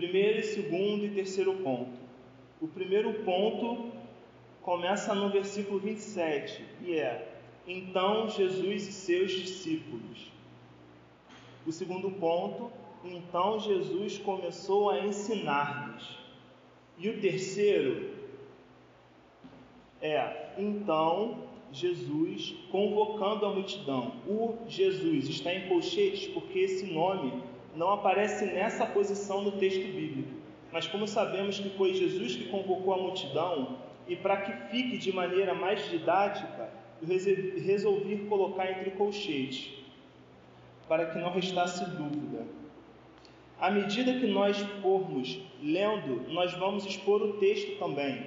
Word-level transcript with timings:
Primeiro, 0.00 0.42
segundo 0.42 1.04
e 1.04 1.10
terceiro 1.10 1.56
ponto. 1.56 2.00
O 2.58 2.66
primeiro 2.66 3.12
ponto 3.22 3.92
começa 4.62 5.14
no 5.14 5.28
versículo 5.28 5.78
27 5.78 6.64
e 6.80 6.94
é: 6.94 7.28
Então 7.66 8.26
Jesus 8.26 8.88
e 8.88 8.92
seus 8.92 9.30
discípulos. 9.30 10.32
O 11.66 11.70
segundo 11.70 12.10
ponto, 12.12 12.72
então 13.04 13.60
Jesus 13.60 14.16
começou 14.16 14.88
a 14.88 15.00
ensinar-lhes. 15.00 16.16
E 16.96 17.10
o 17.10 17.20
terceiro 17.20 18.08
é: 20.00 20.54
Então 20.56 21.44
Jesus 21.70 22.54
convocando 22.70 23.44
a 23.44 23.50
multidão. 23.50 24.14
O 24.26 24.56
Jesus 24.66 25.28
está 25.28 25.52
em 25.52 25.68
colchetes 25.68 26.26
porque 26.28 26.60
esse 26.60 26.86
nome 26.86 27.49
não 27.74 27.90
aparece 27.90 28.44
nessa 28.46 28.86
posição 28.86 29.42
no 29.42 29.52
texto 29.52 29.84
bíblico. 29.84 30.40
Mas 30.72 30.86
como 30.86 31.06
sabemos 31.06 31.58
que 31.58 31.70
foi 31.70 31.94
Jesus 31.94 32.36
que 32.36 32.48
convocou 32.48 32.94
a 32.94 32.98
multidão, 32.98 33.78
e 34.06 34.16
para 34.16 34.38
que 34.38 34.52
fique 34.70 34.98
de 34.98 35.12
maneira 35.12 35.54
mais 35.54 35.88
didática, 35.88 36.70
resolvi 37.02 38.26
colocar 38.28 38.70
entre 38.70 38.90
colchetes, 38.92 39.70
para 40.88 41.06
que 41.06 41.18
não 41.18 41.30
restasse 41.30 41.84
dúvida. 41.90 42.44
À 43.58 43.70
medida 43.70 44.18
que 44.18 44.26
nós 44.26 44.58
formos 44.82 45.38
lendo, 45.62 46.28
nós 46.32 46.52
vamos 46.54 46.86
expor 46.86 47.22
o 47.22 47.34
texto 47.34 47.78
também. 47.78 48.26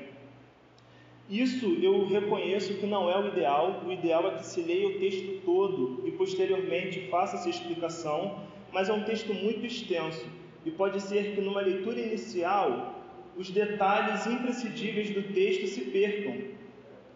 Isso 1.30 1.78
eu 1.82 2.06
reconheço 2.08 2.76
que 2.76 2.86
não 2.86 3.10
é 3.10 3.18
o 3.18 3.28
ideal. 3.28 3.82
O 3.86 3.92
ideal 3.92 4.28
é 4.28 4.36
que 4.36 4.46
se 4.46 4.62
leia 4.62 4.88
o 4.88 5.00
texto 5.00 5.42
todo 5.44 6.04
e 6.06 6.12
posteriormente 6.12 7.08
faça 7.10 7.38
essa 7.38 7.50
explicação, 7.50 8.40
mas 8.74 8.90
é 8.90 8.94
um 8.94 9.04
texto 9.04 9.34
muito 9.34 9.66
extenso 9.66 10.26
e 10.66 10.72
pode 10.72 11.00
ser 11.02 11.36
que 11.36 11.42
numa 11.42 11.62
leitura 11.62 12.00
inicial 12.00 13.02
os 13.38 13.50
detalhes 13.50 14.26
imprescindíveis 14.26 15.10
do 15.12 15.24
texto 15.34 15.68
se 15.68 15.82
percam. 15.82 16.36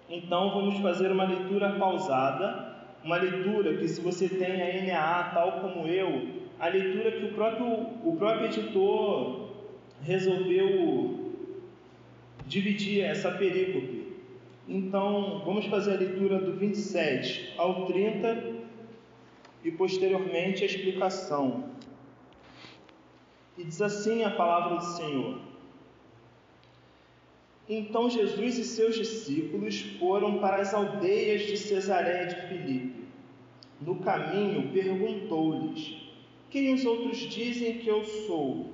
Então 0.10 0.52
vamos 0.52 0.80
fazer 0.80 1.12
uma 1.12 1.26
leitura 1.26 1.72
pausada, 1.74 2.76
uma 3.04 3.18
leitura 3.18 3.76
que 3.76 3.88
se 3.88 4.00
você 4.02 4.30
tem 4.30 4.62
a 4.62 4.84
NAA 4.84 5.32
tal 5.34 5.62
como 5.62 5.88
eu, 5.88 6.28
a 6.60 6.68
leitura 6.68 7.12
que 7.12 7.26
o 7.26 7.34
próprio, 7.34 7.68
o 8.04 8.16
próprio 8.18 8.48
editor 8.48 9.50
resolveu 10.02 11.34
dividir 12.46 13.04
essa 13.04 13.32
perícope. 13.32 14.08
Então, 14.68 15.44
vamos 15.46 15.66
fazer 15.68 15.94
a 15.94 15.98
leitura 15.98 16.40
do 16.40 16.54
27 16.54 17.54
ao 17.58 17.86
30 17.86 18.57
e 19.64 19.72
posteriormente 19.72 20.64
a 20.64 20.66
explicação. 20.66 21.72
E 23.58 23.64
diz 23.64 23.82
assim 23.82 24.24
a 24.24 24.32
palavra 24.32 24.78
do 24.78 24.86
Senhor: 24.96 25.40
Então 27.68 28.10
Jesus 28.10 28.58
e 28.58 28.64
seus 28.64 28.96
discípulos 28.96 29.82
foram 30.00 30.40
para 30.40 30.58
as 30.58 30.74
aldeias 30.74 31.42
de 31.42 31.58
Cesareia 31.58 32.28
de 32.28 32.48
Filipe. 32.48 33.06
No 33.82 33.96
caminho 33.96 34.72
perguntou-lhes: 34.72 35.96
Quem 36.50 36.74
os 36.74 36.86
outros 36.86 37.18
dizem 37.18 37.80
que 37.80 37.88
eu 37.88 38.04
sou? 38.04 38.74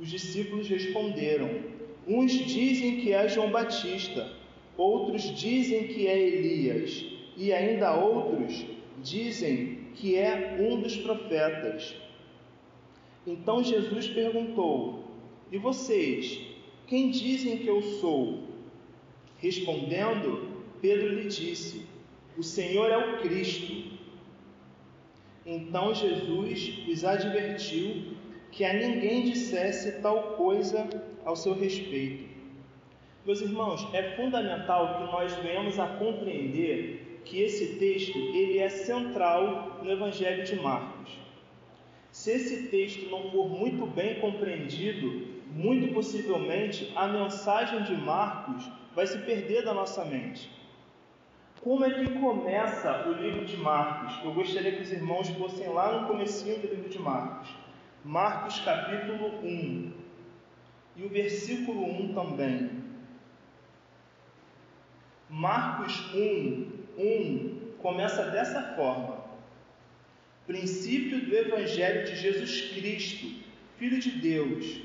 Os 0.00 0.08
discípulos 0.08 0.68
responderam: 0.68 1.48
Uns 2.06 2.32
dizem 2.32 3.00
que 3.00 3.12
é 3.12 3.28
João 3.28 3.50
Batista 3.50 4.44
outros 4.76 5.22
dizem 5.38 5.86
que 5.88 6.06
é 6.06 6.18
Elias, 6.18 7.04
e 7.36 7.52
ainda 7.52 7.94
outros 7.94 8.64
dizem 9.02 9.88
que 9.94 10.16
é 10.16 10.56
um 10.60 10.80
dos 10.80 10.96
profetas. 10.96 11.94
Então 13.26 13.62
Jesus 13.62 14.08
perguntou: 14.08 15.04
E 15.50 15.58
vocês, 15.58 16.40
quem 16.86 17.10
dizem 17.10 17.58
que 17.58 17.68
eu 17.68 17.82
sou? 17.82 18.44
Respondendo, 19.38 20.48
Pedro 20.80 21.08
lhe 21.08 21.28
disse: 21.28 21.86
O 22.36 22.42
Senhor 22.42 22.90
é 22.90 22.98
o 22.98 23.18
Cristo. 23.18 23.92
Então 25.46 25.94
Jesus 25.94 26.86
os 26.88 27.04
advertiu 27.04 28.14
que 28.50 28.64
a 28.64 28.72
ninguém 28.72 29.24
dissesse 29.24 30.00
tal 30.00 30.34
coisa 30.36 30.88
ao 31.24 31.36
seu 31.36 31.54
respeito. 31.54 32.32
Meus 33.26 33.40
irmãos, 33.40 33.88
é 33.92 34.14
fundamental 34.16 34.98
que 34.98 35.04
nós 35.04 35.34
venhamos 35.36 35.78
a 35.78 35.86
compreender 35.86 37.03
que 37.24 37.40
esse 37.40 37.76
texto 37.76 38.16
ele 38.18 38.58
é 38.58 38.68
central 38.68 39.80
no 39.82 39.90
Evangelho 39.90 40.44
de 40.44 40.56
Marcos. 40.56 41.18
Se 42.10 42.30
esse 42.30 42.68
texto 42.68 43.10
não 43.10 43.30
for 43.30 43.48
muito 43.48 43.86
bem 43.86 44.20
compreendido, 44.20 45.26
muito 45.50 45.92
possivelmente 45.92 46.92
a 46.94 47.08
mensagem 47.08 47.82
de 47.82 47.96
Marcos 47.96 48.70
vai 48.94 49.06
se 49.06 49.18
perder 49.18 49.64
da 49.64 49.74
nossa 49.74 50.04
mente. 50.04 50.50
Como 51.60 51.84
é 51.84 51.90
que 51.90 52.18
começa 52.18 53.08
o 53.08 53.12
livro 53.12 53.44
de 53.44 53.56
Marcos? 53.56 54.22
Eu 54.22 54.34
gostaria 54.34 54.72
que 54.72 54.82
os 54.82 54.92
irmãos 54.92 55.28
fossem 55.30 55.66
lá 55.68 55.98
no 55.98 56.06
comecinho 56.06 56.58
do 56.58 56.68
livro 56.68 56.88
de 56.88 56.98
Marcos. 56.98 57.48
Marcos 58.04 58.60
capítulo 58.60 59.40
1. 59.42 59.92
E 60.96 61.04
o 61.04 61.08
versículo 61.08 61.84
1 61.84 62.12
também. 62.12 62.70
Marcos 65.30 66.14
1, 66.14 66.73
1 66.98 67.76
começa 67.78 68.24
dessa 68.24 68.62
forma: 68.76 69.24
princípio 70.46 71.20
do 71.20 71.36
Evangelho 71.36 72.04
de 72.04 72.16
Jesus 72.16 72.72
Cristo, 72.74 73.26
Filho 73.78 73.98
de 73.98 74.10
Deus. 74.10 74.80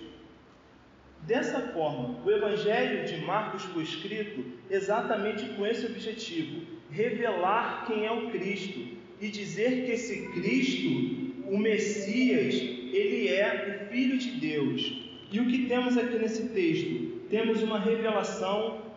Dessa 1.24 1.60
forma, 1.74 2.24
o 2.26 2.32
Evangelho 2.32 3.06
de 3.06 3.18
Marcos 3.26 3.64
foi 3.66 3.84
escrito 3.84 4.44
exatamente 4.70 5.46
com 5.50 5.66
esse 5.66 5.86
objetivo: 5.86 6.62
revelar 6.90 7.86
quem 7.86 8.06
é 8.06 8.12
o 8.12 8.30
Cristo 8.32 8.80
e 9.22 9.28
dizer 9.28 9.86
que 9.86 9.92
esse 9.92 10.28
Cristo, 10.30 11.52
o 11.52 11.58
Messias, 11.58 12.56
ele 12.56 13.28
é 13.28 13.84
o 13.86 13.92
Filho 13.92 14.18
de 14.18 14.32
Deus. 14.32 15.10
E 15.32 15.40
o 15.40 15.46
que 15.46 15.68
temos 15.68 15.98
aqui 15.98 16.18
nesse 16.18 16.50
texto? 16.50 17.20
Temos 17.30 17.62
uma 17.62 17.80
revelação 17.80 18.89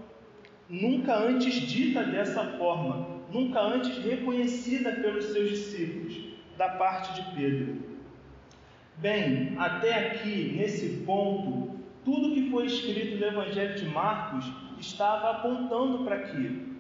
nunca 0.68 1.16
antes 1.16 1.54
dita 1.54 2.02
dessa 2.02 2.44
forma, 2.58 3.20
nunca 3.32 3.60
antes 3.60 3.98
reconhecida 3.98 4.92
pelos 4.92 5.26
seus 5.26 5.50
discípulos, 5.50 6.32
da 6.56 6.68
parte 6.68 7.14
de 7.14 7.34
Pedro. 7.34 7.82
Bem, 8.98 9.54
até 9.58 9.94
aqui, 9.94 10.54
nesse 10.56 11.02
ponto, 11.04 11.78
tudo 12.04 12.34
que 12.34 12.50
foi 12.50 12.66
escrito 12.66 13.16
no 13.16 13.26
Evangelho 13.26 13.74
de 13.74 13.86
Marcos 13.86 14.44
estava 14.78 15.30
apontando 15.30 16.04
para 16.04 16.16
aquilo. 16.16 16.72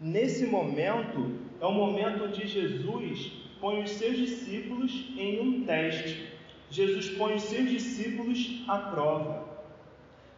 Nesse 0.00 0.46
momento, 0.46 1.38
é 1.60 1.66
o 1.66 1.72
momento 1.72 2.24
onde 2.24 2.46
Jesus 2.46 3.32
põe 3.60 3.82
os 3.82 3.90
seus 3.90 4.16
discípulos 4.16 5.12
em 5.16 5.40
um 5.40 5.64
teste. 5.64 6.26
Jesus 6.70 7.10
põe 7.10 7.34
os 7.34 7.42
seus 7.42 7.68
discípulos 7.68 8.64
à 8.66 8.78
prova. 8.78 9.49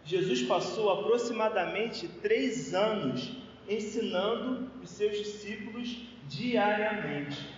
Jesus 0.04 0.42
passou 0.42 0.90
aproximadamente 0.90 2.08
três 2.20 2.74
anos 2.74 3.36
ensinando 3.68 4.68
os 4.82 4.90
seus 4.90 5.16
discípulos 5.16 6.08
diariamente. 6.28 7.48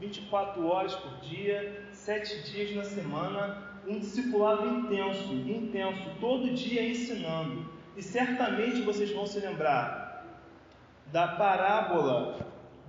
24 0.00 0.66
horas 0.66 0.94
por 0.94 1.20
dia, 1.20 1.86
sete 1.92 2.50
dias 2.50 2.74
na 2.74 2.84
semana, 2.84 3.62
um 3.86 3.98
discipulado 3.98 4.66
intenso, 4.66 5.32
intenso, 5.32 6.10
todo 6.20 6.52
dia 6.54 6.88
ensinando. 6.88 7.70
E 7.96 8.02
certamente 8.02 8.82
vocês 8.82 9.12
vão 9.12 9.26
se 9.26 9.38
lembrar 9.38 10.26
da 11.12 11.28
parábola 11.28 12.38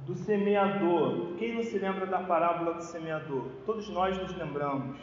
do 0.05 0.15
semeador. 0.15 1.35
Quem 1.37 1.53
não 1.53 1.63
se 1.63 1.77
lembra 1.77 2.05
da 2.05 2.19
parábola 2.19 2.73
do 2.73 2.83
semeador? 2.83 3.49
Todos 3.65 3.89
nós 3.89 4.17
nos 4.17 4.35
lembramos 4.35 4.97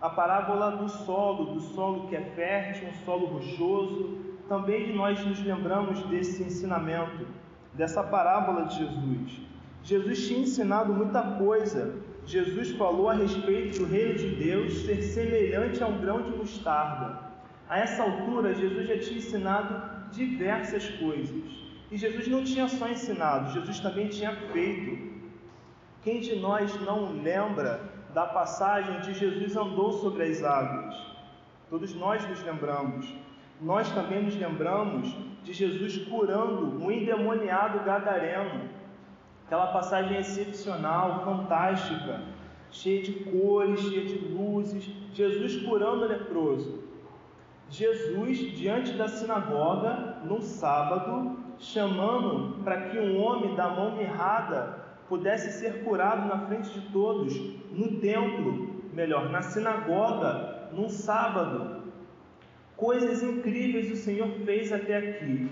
a 0.00 0.10
parábola 0.10 0.72
do 0.72 0.88
solo, 0.88 1.54
do 1.54 1.60
solo 1.60 2.08
que 2.08 2.16
é 2.16 2.20
fértil, 2.20 2.88
um 2.88 3.04
solo 3.04 3.26
rochoso. 3.26 4.18
Também 4.48 4.94
nós 4.94 5.24
nos 5.24 5.42
lembramos 5.42 6.02
desse 6.04 6.42
ensinamento, 6.42 7.26
dessa 7.74 8.02
parábola 8.02 8.64
de 8.66 8.78
Jesus. 8.78 9.40
Jesus 9.82 10.26
tinha 10.26 10.40
ensinado 10.40 10.92
muita 10.92 11.22
coisa. 11.38 11.94
Jesus 12.24 12.72
falou 12.72 13.08
a 13.08 13.14
respeito 13.14 13.78
do 13.78 13.86
reino 13.86 14.14
de 14.14 14.28
Deus 14.34 14.84
ser 14.84 15.00
semelhante 15.00 15.82
a 15.82 15.86
um 15.86 15.98
grão 15.98 16.22
de 16.22 16.30
mostarda. 16.36 17.20
A 17.68 17.78
essa 17.78 18.02
altura, 18.02 18.54
Jesus 18.54 18.88
já 18.88 18.98
tinha 18.98 19.18
ensinado 19.18 20.10
diversas 20.12 20.88
coisas. 20.90 21.42
E 21.90 21.96
Jesus 21.96 22.26
não 22.26 22.42
tinha 22.42 22.68
só 22.68 22.88
ensinado, 22.88 23.52
Jesus 23.52 23.78
também 23.78 24.08
tinha 24.08 24.34
feito. 24.52 25.16
Quem 26.02 26.20
de 26.20 26.36
nós 26.36 26.80
não 26.80 27.12
lembra 27.22 27.95
da 28.16 28.24
passagem 28.24 28.98
de 29.00 29.12
Jesus 29.12 29.54
andou 29.58 29.92
sobre 29.92 30.22
as 30.22 30.42
águas. 30.42 30.96
Todos 31.68 31.94
nós 31.94 32.26
nos 32.26 32.42
lembramos. 32.42 33.14
Nós 33.60 33.92
também 33.92 34.22
nos 34.22 34.34
lembramos 34.34 35.14
de 35.44 35.52
Jesus 35.52 35.98
curando 36.08 36.82
um 36.82 36.90
endemoniado 36.90 37.84
gadareno. 37.84 38.70
Aquela 39.44 39.66
passagem 39.66 40.16
excepcional, 40.16 41.26
fantástica, 41.26 42.22
cheia 42.70 43.02
de 43.02 43.12
cores, 43.24 43.80
cheia 43.80 44.06
de 44.06 44.16
luzes. 44.28 44.90
Jesus 45.12 45.62
curando 45.66 46.06
o 46.06 46.08
leproso. 46.08 46.84
Jesus, 47.68 48.38
diante 48.56 48.94
da 48.94 49.08
sinagoga, 49.08 50.22
no 50.24 50.40
sábado, 50.40 51.36
chamando 51.58 52.64
para 52.64 52.88
que 52.88 52.98
um 52.98 53.20
homem 53.22 53.54
da 53.54 53.68
mão 53.68 53.94
mirrada 53.94 54.85
pudesse 55.08 55.58
ser 55.58 55.84
curado 55.84 56.28
na 56.28 56.46
frente 56.46 56.70
de 56.70 56.80
todos, 56.92 57.36
no 57.70 58.00
templo, 58.00 58.82
melhor, 58.92 59.30
na 59.30 59.42
sinagoga, 59.42 60.70
num 60.72 60.88
sábado. 60.88 61.84
Coisas 62.76 63.22
incríveis 63.22 63.90
o 63.90 63.96
Senhor 63.96 64.28
fez 64.44 64.72
até 64.72 64.96
aqui. 64.96 65.50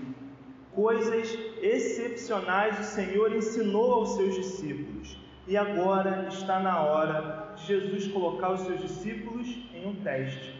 Coisas 0.73 1.39
excepcionais 1.62 2.81
o 2.81 2.83
Senhor 2.83 3.35
ensinou 3.35 3.93
aos 3.93 4.17
seus 4.17 4.35
discípulos. 4.35 5.19
E 5.47 5.57
agora 5.57 6.27
está 6.29 6.59
na 6.59 6.83
hora 6.83 7.53
de 7.57 7.67
Jesus 7.67 8.09
colocar 8.09 8.53
os 8.53 8.61
seus 8.62 8.81
discípulos 8.81 9.47
em 9.75 9.87
um 9.87 9.95
teste. 9.97 10.53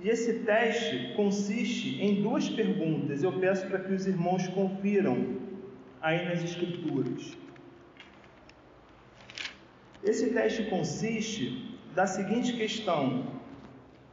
E 0.00 0.08
esse 0.08 0.40
teste 0.40 1.12
consiste 1.14 2.00
em 2.00 2.22
duas 2.22 2.48
perguntas. 2.48 3.22
Eu 3.22 3.32
peço 3.32 3.66
para 3.66 3.80
que 3.80 3.92
os 3.92 4.06
irmãos 4.06 4.46
confiram 4.48 5.36
aí 6.00 6.24
nas 6.24 6.42
Escrituras. 6.42 7.36
Esse 10.04 10.30
teste 10.30 10.64
consiste 10.64 11.76
da 11.94 12.06
seguinte 12.06 12.56
questão: 12.56 13.24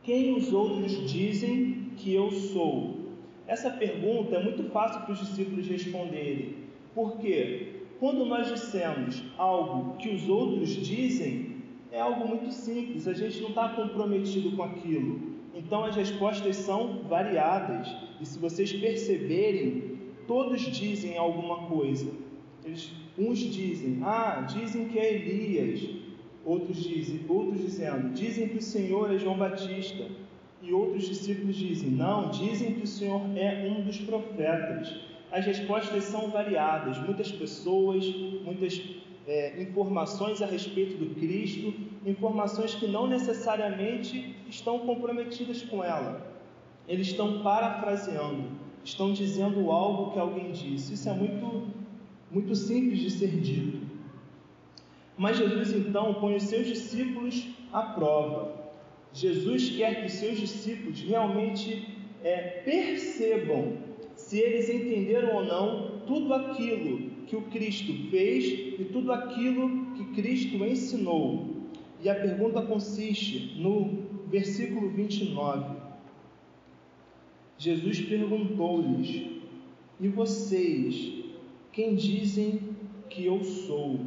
Quem 0.03 0.35
os 0.35 0.51
outros 0.51 1.09
dizem 1.09 1.91
que 1.97 2.13
eu 2.13 2.31
sou? 2.31 2.95
Essa 3.47 3.69
pergunta 3.69 4.35
é 4.35 4.43
muito 4.43 4.63
fácil 4.71 5.01
para 5.01 5.13
os 5.13 5.19
discípulos 5.19 5.67
responderem. 5.67 6.55
Por 6.95 7.17
quê? 7.17 7.73
Quando 7.99 8.25
nós 8.25 8.51
dissemos 8.51 9.23
algo 9.37 9.97
que 9.97 10.09
os 10.09 10.27
outros 10.27 10.69
dizem, 10.69 11.57
é 11.91 11.99
algo 11.99 12.27
muito 12.27 12.51
simples, 12.51 13.07
a 13.07 13.13
gente 13.13 13.39
não 13.41 13.49
está 13.49 13.69
comprometido 13.69 14.55
com 14.55 14.63
aquilo. 14.63 15.35
Então 15.53 15.85
as 15.85 15.95
respostas 15.95 16.57
são 16.57 17.03
variadas, 17.03 17.87
e 18.19 18.25
se 18.25 18.37
vocês 18.37 18.73
perceberem, 18.73 19.99
todos 20.27 20.61
dizem 20.61 21.17
alguma 21.17 21.67
coisa. 21.67 22.11
Eles, 22.65 22.91
uns 23.17 23.39
dizem, 23.39 23.99
ah, 24.03 24.45
dizem 24.47 24.87
que 24.87 24.99
é 24.99 25.13
Elias, 25.13 25.89
outros 26.43 26.83
dizem, 26.83 27.21
outros 27.27 27.61
dizendo, 27.61 28.13
dizem 28.13 28.49
que 28.49 28.57
o 28.57 28.61
Senhor 28.61 29.13
é 29.13 29.17
João 29.17 29.37
Batista, 29.37 30.05
e 30.61 30.73
outros 30.73 31.07
discípulos 31.07 31.55
dizem, 31.55 31.91
não, 31.91 32.29
dizem 32.29 32.73
que 32.73 32.83
o 32.83 32.87
Senhor 32.87 33.21
é 33.35 33.69
um 33.69 33.83
dos 33.83 33.99
profetas. 33.99 34.95
As 35.31 35.45
respostas 35.45 36.05
são 36.05 36.31
variadas, 36.31 36.97
muitas 36.97 37.31
pessoas, 37.31 38.03
muitas 38.43 38.81
é, 39.27 39.61
informações 39.61 40.41
a 40.41 40.45
respeito 40.47 40.97
do 40.97 41.13
Cristo, 41.15 41.73
informações 42.05 42.73
que 42.73 42.87
não 42.87 43.05
necessariamente 43.05 44.35
estão 44.49 44.79
comprometidas 44.79 45.61
com 45.61 45.83
ela. 45.83 46.33
Eles 46.87 47.07
estão 47.07 47.41
parafraseando, 47.41 48.49
estão 48.83 49.13
dizendo 49.13 49.71
algo 49.71 50.13
que 50.13 50.19
alguém 50.19 50.51
disse. 50.51 50.93
Isso 50.93 51.09
é 51.09 51.13
muito, 51.13 51.67
muito 52.35 52.53
simples 52.53 52.99
de 52.99 53.11
ser 53.11 53.31
dito. 53.39 53.79
Mas 55.17 55.37
Jesus 55.37 55.71
então 55.71 56.15
põe 56.15 56.35
os 56.35 56.43
seus 56.43 56.67
discípulos 56.67 57.47
à 57.71 57.81
prova. 57.81 58.73
Jesus 59.13 59.69
quer 59.69 60.01
que 60.01 60.07
os 60.07 60.11
seus 60.11 60.37
discípulos 60.37 60.99
realmente 60.99 61.87
é, 62.21 62.35
percebam 62.65 63.77
se 64.17 64.37
eles 64.37 64.69
entenderam 64.69 65.37
ou 65.37 65.45
não 65.45 66.01
tudo 66.05 66.33
aquilo 66.33 67.09
que 67.25 67.37
o 67.37 67.43
Cristo 67.43 67.93
fez 68.09 68.43
e 68.81 68.89
tudo 68.91 69.13
aquilo 69.13 69.93
que 69.93 70.03
Cristo 70.21 70.57
ensinou. 70.65 71.55
E 72.03 72.09
a 72.09 72.15
pergunta 72.15 72.61
consiste 72.61 73.55
no 73.57 74.03
versículo 74.27 74.89
29. 74.89 75.73
Jesus 77.57 78.01
perguntou-lhes: 78.01 79.23
E 80.01 80.09
vocês, 80.09 81.24
quem 81.75 81.93
dizem 81.93 82.61
que 83.09 83.25
eu 83.25 83.43
sou? 83.43 83.99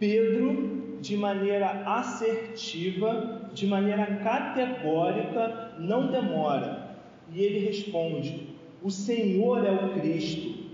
Pedro, 0.00 0.98
de 1.00 1.16
maneira 1.16 1.84
assertiva, 1.86 3.50
de 3.54 3.68
maneira 3.68 4.16
categórica, 4.16 5.76
não 5.78 6.08
demora, 6.08 6.98
e 7.32 7.40
ele 7.40 7.60
responde: 7.60 8.48
o 8.82 8.90
Senhor 8.90 9.64
é 9.64 9.70
o 9.70 9.94
Cristo. 9.94 10.64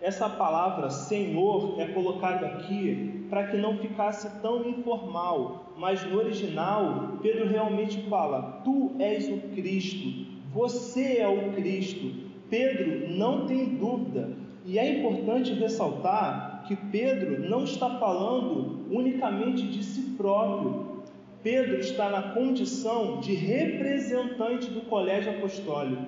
Essa 0.00 0.28
palavra 0.28 0.90
Senhor 0.90 1.80
é 1.80 1.86
colocada 1.86 2.44
aqui 2.46 3.24
para 3.30 3.46
que 3.46 3.56
não 3.56 3.78
ficasse 3.78 4.42
tão 4.42 4.68
informal, 4.68 5.74
mas 5.78 6.04
no 6.04 6.18
original 6.18 7.18
Pedro 7.22 7.46
realmente 7.46 8.02
fala: 8.08 8.60
Tu 8.64 8.96
és 8.98 9.28
o 9.28 9.38
Cristo, 9.54 10.35
você 10.56 11.18
é 11.18 11.28
o 11.28 11.52
Cristo. 11.52 12.10
Pedro 12.48 13.10
não 13.10 13.46
tem 13.46 13.76
dúvida, 13.76 14.30
e 14.64 14.78
é 14.78 14.98
importante 14.98 15.52
ressaltar 15.52 16.64
que 16.66 16.74
Pedro 16.74 17.46
não 17.46 17.64
está 17.64 17.98
falando 17.98 18.86
unicamente 18.90 19.66
de 19.66 19.84
si 19.84 20.14
próprio. 20.16 21.02
Pedro 21.42 21.76
está 21.78 22.08
na 22.08 22.22
condição 22.32 23.20
de 23.20 23.34
representante 23.34 24.70
do 24.70 24.80
colégio 24.82 25.32
apostólico. 25.32 26.06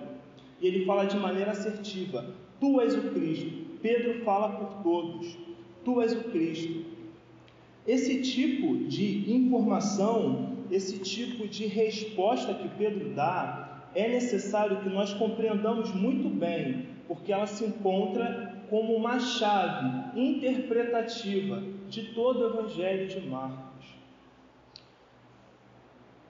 E 0.62 0.66
ele 0.66 0.86
fala 0.86 1.04
de 1.04 1.18
maneira 1.18 1.50
assertiva: 1.50 2.24
Tu 2.58 2.80
és 2.80 2.94
o 2.94 3.02
Cristo. 3.10 3.50
Pedro 3.82 4.24
fala 4.24 4.48
por 4.48 4.82
todos: 4.82 5.36
Tu 5.84 6.00
és 6.00 6.12
o 6.14 6.24
Cristo. 6.30 6.84
Esse 7.86 8.22
tipo 8.22 8.76
de 8.88 9.30
informação, 9.30 10.56
esse 10.70 10.98
tipo 11.00 11.46
de 11.46 11.66
resposta 11.66 12.54
que 12.54 12.68
Pedro 12.76 13.10
dá, 13.10 13.67
é 13.94 14.08
necessário 14.08 14.80
que 14.80 14.88
nós 14.88 15.12
compreendamos 15.14 15.92
muito 15.94 16.28
bem, 16.28 16.88
porque 17.06 17.32
ela 17.32 17.46
se 17.46 17.64
encontra 17.64 18.62
como 18.68 18.94
uma 18.94 19.18
chave 19.18 20.18
interpretativa 20.18 21.62
de 21.88 22.14
todo 22.14 22.40
o 22.40 22.58
Evangelho 22.58 23.08
de 23.08 23.20
Marcos. 23.26 23.68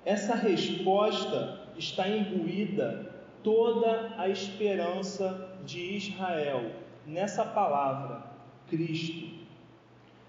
Essa 0.05 0.35
resposta 0.35 1.69
está 1.77 2.09
imbuída 2.09 3.13
toda 3.43 4.15
a 4.17 4.29
esperança 4.29 5.49
de 5.65 5.97
Israel 5.97 6.71
nessa 7.07 7.45
palavra, 7.45 8.23
Cristo. 8.69 9.39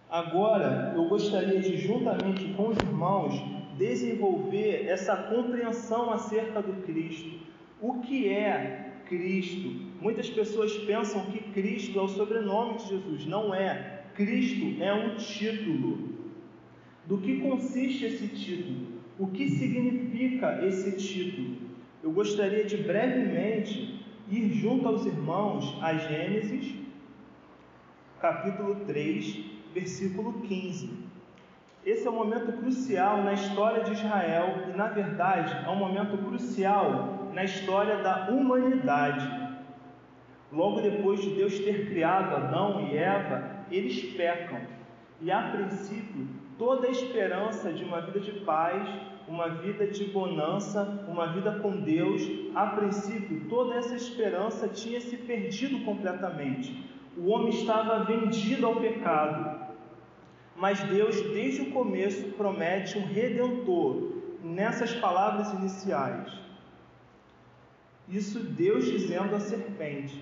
Agora, 0.09 0.93
eu 0.95 1.07
gostaria 1.07 1.59
de, 1.61 1.77
juntamente 1.77 2.53
com 2.55 2.69
os 2.69 2.77
irmãos, 2.77 3.35
desenvolver 3.79 4.85
essa 4.87 5.15
compreensão 5.15 6.11
acerca 6.11 6.61
do 6.61 6.83
Cristo. 6.83 7.39
O 7.81 8.01
que 8.01 8.27
é 8.27 8.91
Cristo? 9.07 9.69
Muitas 9.99 10.29
pessoas 10.29 10.77
pensam 10.79 11.25
que 11.31 11.39
Cristo 11.51 11.97
é 11.97 12.01
o 12.01 12.07
sobrenome 12.07 12.77
de 12.77 12.89
Jesus. 12.89 13.25
Não 13.25 13.55
é. 13.55 14.03
Cristo 14.13 14.83
é 14.83 14.93
um 14.93 15.15
título. 15.15 16.09
Do 17.07 17.17
que 17.17 17.39
consiste 17.39 18.05
esse 18.05 18.27
título? 18.27 18.99
O 19.17 19.27
que 19.27 19.49
significa 19.49 20.63
esse 20.63 20.91
título? 20.97 21.69
eu 22.01 22.11
gostaria 22.11 22.63
de 22.63 22.77
brevemente 22.77 24.05
ir 24.29 24.53
junto 24.53 24.87
aos 24.87 25.05
irmãos 25.05 25.77
a 25.81 25.93
Gênesis, 25.95 26.73
capítulo 28.21 28.75
3, 28.85 29.45
versículo 29.73 30.41
15. 30.41 30.89
Esse 31.91 32.05
é 32.07 32.11
um 32.11 32.19
momento 32.23 32.51
crucial 32.59 33.23
na 33.23 33.33
história 33.33 33.83
de 33.83 33.93
Israel 33.93 34.47
e, 34.71 34.77
na 34.77 34.89
verdade, 34.89 35.51
é 35.65 35.69
um 35.71 35.75
momento 35.75 36.15
crucial 36.19 37.31
na 37.33 37.43
história 37.43 37.97
da 38.03 38.29
humanidade. 38.29 39.27
Logo 40.53 40.81
depois 40.81 41.19
de 41.19 41.31
Deus 41.31 41.57
ter 41.57 41.89
criado 41.89 42.35
Adão 42.35 42.81
e 42.81 42.95
Eva, 42.95 43.37
eles 43.71 44.03
pecam. 44.15 44.61
E 45.19 45.31
a 45.31 45.41
princípio, 45.49 46.27
toda 46.59 46.85
a 46.85 46.91
esperança 46.91 47.73
de 47.73 47.83
uma 47.83 48.01
vida 48.01 48.19
de 48.19 48.33
paz 48.41 48.87
uma 49.27 49.47
vida 49.47 49.85
de 49.85 50.05
bonança, 50.05 51.05
uma 51.07 51.27
vida 51.27 51.59
com 51.59 51.71
Deus, 51.81 52.21
a 52.55 52.65
princípio 52.67 53.47
toda 53.47 53.75
essa 53.75 53.95
esperança 53.95 54.67
tinha 54.67 54.99
se 54.99 55.17
perdido 55.17 55.85
completamente. 55.85 56.83
O 57.15 57.29
homem 57.29 57.49
estava 57.49 58.03
vendido 58.03 58.65
ao 58.65 58.77
pecado. 58.77 59.68
Mas 60.59 60.77
Deus, 60.83 61.21
desde 61.31 61.61
o 61.61 61.71
começo, 61.71 62.33
promete 62.33 62.97
um 62.97 63.05
redentor 63.05 64.11
nessas 64.43 64.93
palavras 64.93 65.53
iniciais. 65.53 66.37
Isso 68.09 68.39
Deus 68.41 68.85
dizendo 68.85 69.35
à 69.35 69.39
serpente: 69.39 70.21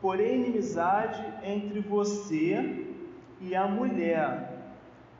Porém, 0.00 0.36
inimizade 0.36 1.22
entre 1.44 1.80
você 1.80 2.86
e 3.38 3.54
a 3.54 3.68
mulher, 3.68 4.72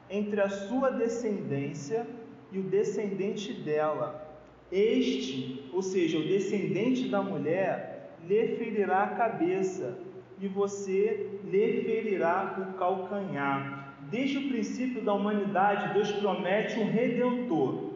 entre 0.08 0.40
a 0.40 0.48
sua 0.48 0.90
descendência 0.90 2.06
e 2.50 2.58
o 2.58 2.62
descendente 2.62 3.52
dela. 3.52 4.24
Este, 4.72 5.68
ou 5.74 5.82
seja, 5.82 6.16
o 6.18 6.26
descendente 6.26 7.08
da 7.08 7.20
mulher, 7.20 8.16
lhe 8.26 8.56
ferirá 8.56 9.02
a 9.02 9.14
cabeça, 9.14 9.98
e 10.40 10.48
você 10.48 11.38
lhe 11.44 11.82
ferirá 11.82 12.56
o 12.58 12.78
calcanhar. 12.78 13.85
Desde 14.10 14.38
o 14.38 14.48
princípio 14.48 15.02
da 15.02 15.12
humanidade, 15.12 15.92
Deus 15.94 16.12
promete 16.12 16.78
um 16.78 16.90
redentor. 16.90 17.86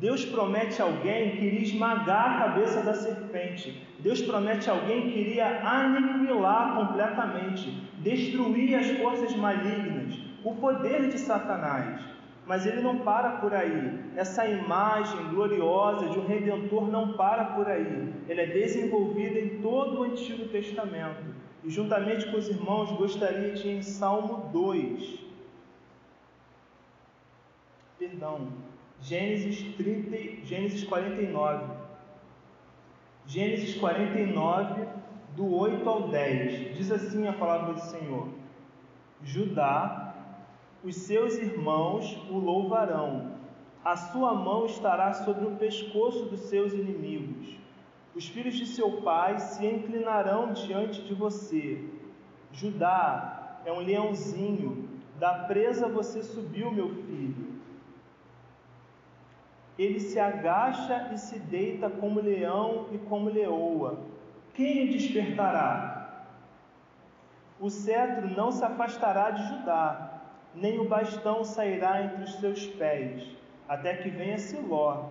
Deus 0.00 0.24
promete 0.24 0.82
alguém 0.82 1.30
que 1.30 1.44
iria 1.44 1.62
esmagar 1.62 2.32
a 2.32 2.38
cabeça 2.48 2.82
da 2.82 2.94
serpente. 2.94 3.80
Deus 4.00 4.20
promete 4.20 4.68
alguém 4.68 5.08
que 5.08 5.20
iria 5.20 5.60
aniquilar 5.62 6.74
completamente, 6.74 7.70
destruir 7.98 8.74
as 8.74 8.90
forças 8.98 9.34
malignas, 9.36 10.18
o 10.42 10.56
poder 10.56 11.08
de 11.08 11.18
Satanás. 11.18 12.00
Mas 12.44 12.66
ele 12.66 12.82
não 12.82 12.98
para 12.98 13.30
por 13.36 13.54
aí. 13.54 14.00
Essa 14.16 14.46
imagem 14.46 15.28
gloriosa 15.28 16.08
de 16.08 16.18
um 16.18 16.26
redentor 16.26 16.90
não 16.90 17.12
para 17.12 17.44
por 17.44 17.68
aí. 17.68 18.12
Ela 18.28 18.42
é 18.42 18.46
desenvolvida 18.46 19.38
em 19.38 19.60
todo 19.60 20.00
o 20.00 20.02
Antigo 20.02 20.48
Testamento. 20.48 21.43
E 21.64 21.70
juntamente 21.70 22.30
com 22.30 22.36
os 22.36 22.48
irmãos, 22.48 22.92
gostaria 22.92 23.54
de 23.54 23.68
em 23.70 23.82
Salmo 23.82 24.50
2. 24.52 25.18
Perdão, 27.98 28.48
Gênesis 29.00 29.74
30, 29.76 30.44
Gênesis 30.44 30.84
49. 30.84 31.72
Gênesis 33.26 33.76
49, 33.76 34.86
do 35.34 35.54
8 35.56 35.88
ao 35.88 36.08
10. 36.08 36.76
Diz 36.76 36.92
assim 36.92 37.26
a 37.26 37.32
palavra 37.32 37.72
do 37.72 37.80
Senhor: 37.80 38.28
Judá, 39.22 40.14
os 40.84 40.94
seus 40.96 41.36
irmãos 41.36 42.14
o 42.30 42.36
louvarão. 42.38 43.32
A 43.82 43.96
sua 43.96 44.34
mão 44.34 44.66
estará 44.66 45.14
sobre 45.14 45.46
o 45.46 45.56
pescoço 45.56 46.26
dos 46.26 46.40
seus 46.40 46.74
inimigos. 46.74 47.63
Os 48.14 48.28
filhos 48.28 48.54
de 48.54 48.66
seu 48.66 49.02
pai 49.02 49.38
se 49.40 49.66
inclinarão 49.66 50.52
diante 50.52 51.02
de 51.02 51.14
você. 51.14 51.84
Judá 52.52 53.58
é 53.64 53.72
um 53.72 53.80
leãozinho, 53.80 54.88
da 55.18 55.34
presa 55.44 55.88
você 55.88 56.22
subiu, 56.22 56.70
meu 56.70 56.90
filho. 56.90 57.54
Ele 59.76 59.98
se 59.98 60.20
agacha 60.20 61.10
e 61.12 61.18
se 61.18 61.38
deita 61.40 61.90
como 61.90 62.20
leão 62.20 62.86
e 62.92 62.98
como 62.98 63.28
leoa. 63.28 63.98
Quem 64.54 64.88
o 64.88 64.92
despertará? 64.92 66.26
O 67.58 67.68
cetro 67.70 68.28
não 68.28 68.52
se 68.52 68.64
afastará 68.64 69.30
de 69.30 69.48
Judá, 69.48 70.20
nem 70.54 70.78
o 70.78 70.88
bastão 70.88 71.42
sairá 71.42 72.02
entre 72.02 72.22
os 72.22 72.34
seus 72.34 72.66
pés, 72.66 73.26
até 73.68 73.96
que 73.96 74.10
venha 74.10 74.38
Siló. 74.38 75.10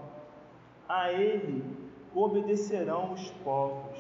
A 0.88 1.12
ele 1.12 1.82
obedecerão 2.15 3.13
os 3.13 3.29
povos. 3.43 3.98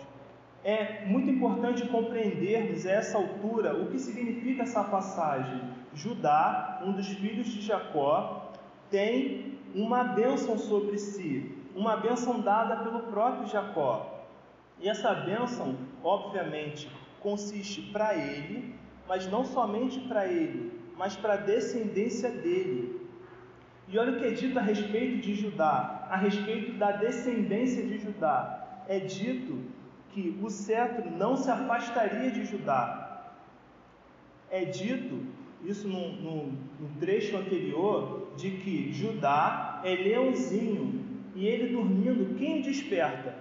É 0.63 1.05
muito 1.05 1.29
importante 1.29 1.85
compreendermos 1.87 2.85
a 2.85 2.91
essa 2.91 3.17
altura 3.17 3.75
o 3.75 3.87
que 3.87 3.99
significa 3.99 4.63
essa 4.63 4.83
passagem. 4.83 5.61
Judá, 5.93 6.81
um 6.85 6.93
dos 6.93 7.07
filhos 7.07 7.47
de 7.47 7.61
Jacó, 7.61 8.51
tem 8.89 9.59
uma 9.75 10.03
bênção 10.03 10.57
sobre 10.57 10.97
si, 10.97 11.51
uma 11.75 11.97
bênção 11.97 12.39
dada 12.39 12.77
pelo 12.77 13.01
próprio 13.11 13.47
Jacó. 13.47 14.25
E 14.79 14.87
essa 14.87 15.13
bênção, 15.13 15.75
obviamente, 16.03 16.89
consiste 17.19 17.81
para 17.91 18.15
ele, 18.15 18.75
mas 19.07 19.29
não 19.29 19.43
somente 19.43 19.99
para 20.01 20.27
ele, 20.27 20.71
mas 20.97 21.15
para 21.15 21.33
a 21.33 21.37
descendência 21.37 22.29
dele, 22.29 23.02
e 23.93 23.97
olha 23.99 24.13
o 24.13 24.19
que 24.19 24.25
é 24.25 24.31
dito 24.31 24.57
a 24.57 24.61
respeito 24.63 25.21
de 25.21 25.35
Judá, 25.35 26.07
a 26.09 26.17
respeito 26.17 26.73
da 26.79 26.93
descendência 26.93 27.85
de 27.85 27.99
Judá. 27.99 28.83
É 28.87 28.99
dito 28.99 29.59
que 30.09 30.35
o 30.41 30.49
cetro 30.49 31.11
não 31.11 31.35
se 31.37 31.51
afastaria 31.51 32.31
de 32.31 32.43
Judá. 32.43 33.27
É 34.49 34.65
dito, 34.65 35.21
isso 35.63 35.87
no 35.87 36.57
trecho 36.99 37.37
anterior, 37.37 38.33
de 38.35 38.49
que 38.49 38.91
Judá 38.91 39.79
é 39.83 39.93
leãozinho 39.93 41.05
e 41.35 41.45
ele 41.45 41.71
dormindo, 41.71 42.35
quem 42.35 42.61
desperta? 42.61 43.35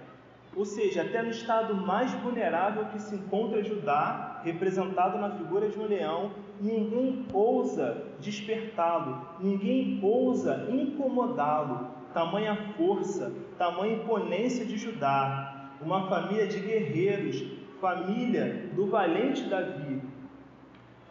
Ou 0.55 0.65
seja, 0.65 1.01
até 1.01 1.23
no 1.23 1.31
estado 1.31 1.73
mais 1.73 2.11
vulnerável 2.13 2.85
que 2.85 3.01
se 3.01 3.15
encontra 3.15 3.63
Judá, 3.63 4.32
representado 4.43 5.17
na 5.17 5.31
figura 5.31 5.69
de 5.69 5.79
um 5.79 5.85
leão, 5.85 6.31
ninguém 6.59 7.25
ousa 7.33 8.05
despertá-lo, 8.19 9.27
ninguém 9.39 9.99
ousa 10.01 10.67
incomodá-lo. 10.69 11.87
Tamanha 12.13 12.55
força, 12.77 13.33
tamanha 13.57 13.95
imponência 13.95 14.65
de 14.65 14.77
Judá, 14.77 15.71
uma 15.81 16.07
família 16.07 16.45
de 16.45 16.59
guerreiros, 16.59 17.43
família 17.81 18.69
do 18.75 18.85
valente 18.85 19.43
Davi, 19.49 20.01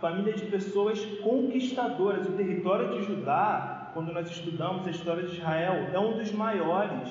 família 0.01 0.33
de 0.33 0.45
pessoas 0.47 1.05
conquistadoras. 1.23 2.29
O 2.29 2.33
território 2.33 2.91
de 2.91 3.05
Judá, 3.05 3.91
quando 3.93 4.13
nós 4.13 4.31
estudamos 4.31 4.87
a 4.87 4.91
história 4.91 5.25
de 5.25 5.37
Israel, 5.37 5.91
é 5.93 5.99
um 5.99 6.17
dos 6.17 6.31
maiores 6.33 7.11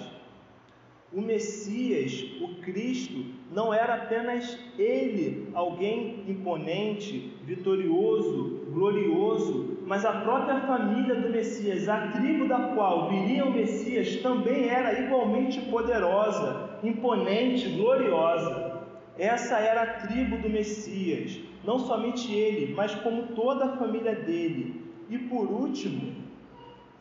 o 1.14 1.22
Messias, 1.22 2.24
o 2.42 2.56
Cristo, 2.62 3.26
não 3.52 3.74
era 3.74 3.96
apenas 3.96 4.58
ele, 4.80 5.50
alguém 5.54 6.24
imponente, 6.26 7.34
vitorioso, 7.44 8.66
glorioso, 8.72 9.80
mas 9.86 10.06
a 10.06 10.22
própria 10.22 10.62
família 10.62 11.16
do 11.16 11.30
Messias, 11.30 11.90
a 11.90 12.08
tribo 12.08 12.48
da 12.48 12.60
qual 12.74 13.10
viria 13.10 13.46
o 13.46 13.52
Messias, 13.52 14.16
também 14.18 14.70
era 14.70 14.98
igualmente 15.02 15.60
poderosa, 15.70 16.80
imponente, 16.82 17.68
gloriosa. 17.70 18.84
Essa 19.20 19.60
era 19.60 19.82
a 19.82 19.94
tribo 20.08 20.38
do 20.38 20.50
Messias, 20.50 21.38
não 21.66 21.78
somente 21.78 22.34
ele, 22.34 22.74
mas 22.74 22.96
como 22.96 23.24
toda 23.36 23.66
a 23.66 23.78
família 23.78 24.16
dele. 24.16 24.82
E 25.10 25.18
por 25.18 25.46
último, 25.52 26.14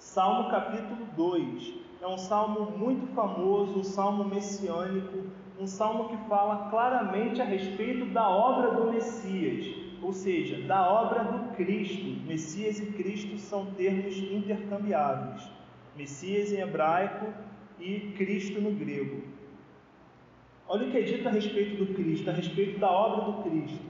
Salmo 0.01 0.51
capítulo 0.51 1.07
2 1.17 1.75
é 2.03 2.07
um 2.09 2.19
salmo 2.19 2.73
muito 2.77 3.07
famoso, 3.15 3.79
um 3.79 3.85
salmo 3.85 4.25
messiânico, 4.25 5.27
um 5.61 5.67
salmo 5.67 6.09
que 6.09 6.17
fala 6.27 6.71
claramente 6.71 7.43
a 7.43 7.45
respeito 7.45 8.07
da 8.07 8.27
obra 8.27 8.71
do 8.71 8.91
Messias, 8.91 9.67
ou 10.01 10.11
seja, 10.11 10.67
da 10.67 10.91
obra 10.91 11.23
do 11.23 11.55
Cristo. 11.55 12.27
Messias 12.27 12.81
e 12.81 12.87
Cristo 12.87 13.37
são 13.37 13.67
termos 13.75 14.17
intercambiáveis. 14.17 15.51
Messias 15.95 16.51
em 16.51 16.61
hebraico 16.61 17.27
e 17.79 18.13
Cristo 18.17 18.59
no 18.59 18.71
grego. 18.71 19.23
Olha 20.67 20.89
o 20.89 20.91
que 20.91 20.97
é 20.97 21.03
dito 21.03 21.29
a 21.29 21.31
respeito 21.31 21.85
do 21.85 21.93
Cristo, 21.93 22.31
a 22.31 22.33
respeito 22.33 22.79
da 22.79 22.91
obra 22.91 23.31
do 23.31 23.43
Cristo. 23.43 23.85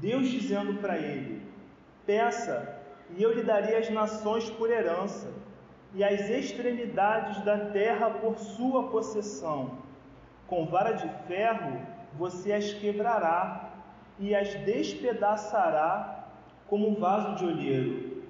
Deus 0.00 0.28
dizendo 0.28 0.80
para 0.80 0.96
ele: 0.96 1.42
Peça, 2.06 2.80
e 3.14 3.22
eu 3.22 3.34
lhe 3.34 3.42
darei 3.42 3.76
as 3.76 3.90
nações 3.90 4.48
por 4.48 4.70
herança 4.70 5.30
e 5.94 6.02
as 6.02 6.30
extremidades 6.30 7.44
da 7.44 7.66
terra 7.66 8.08
por 8.08 8.38
sua 8.38 8.88
possessão. 8.88 9.81
Com 10.46 10.66
vara 10.66 10.92
de 10.92 11.08
ferro 11.26 11.80
você 12.18 12.52
as 12.52 12.72
quebrará 12.74 13.70
e 14.18 14.34
as 14.34 14.54
despedaçará 14.54 16.26
como 16.66 16.88
um 16.88 16.94
vaso 16.94 17.36
de 17.36 17.44
olheiro. 17.44 18.22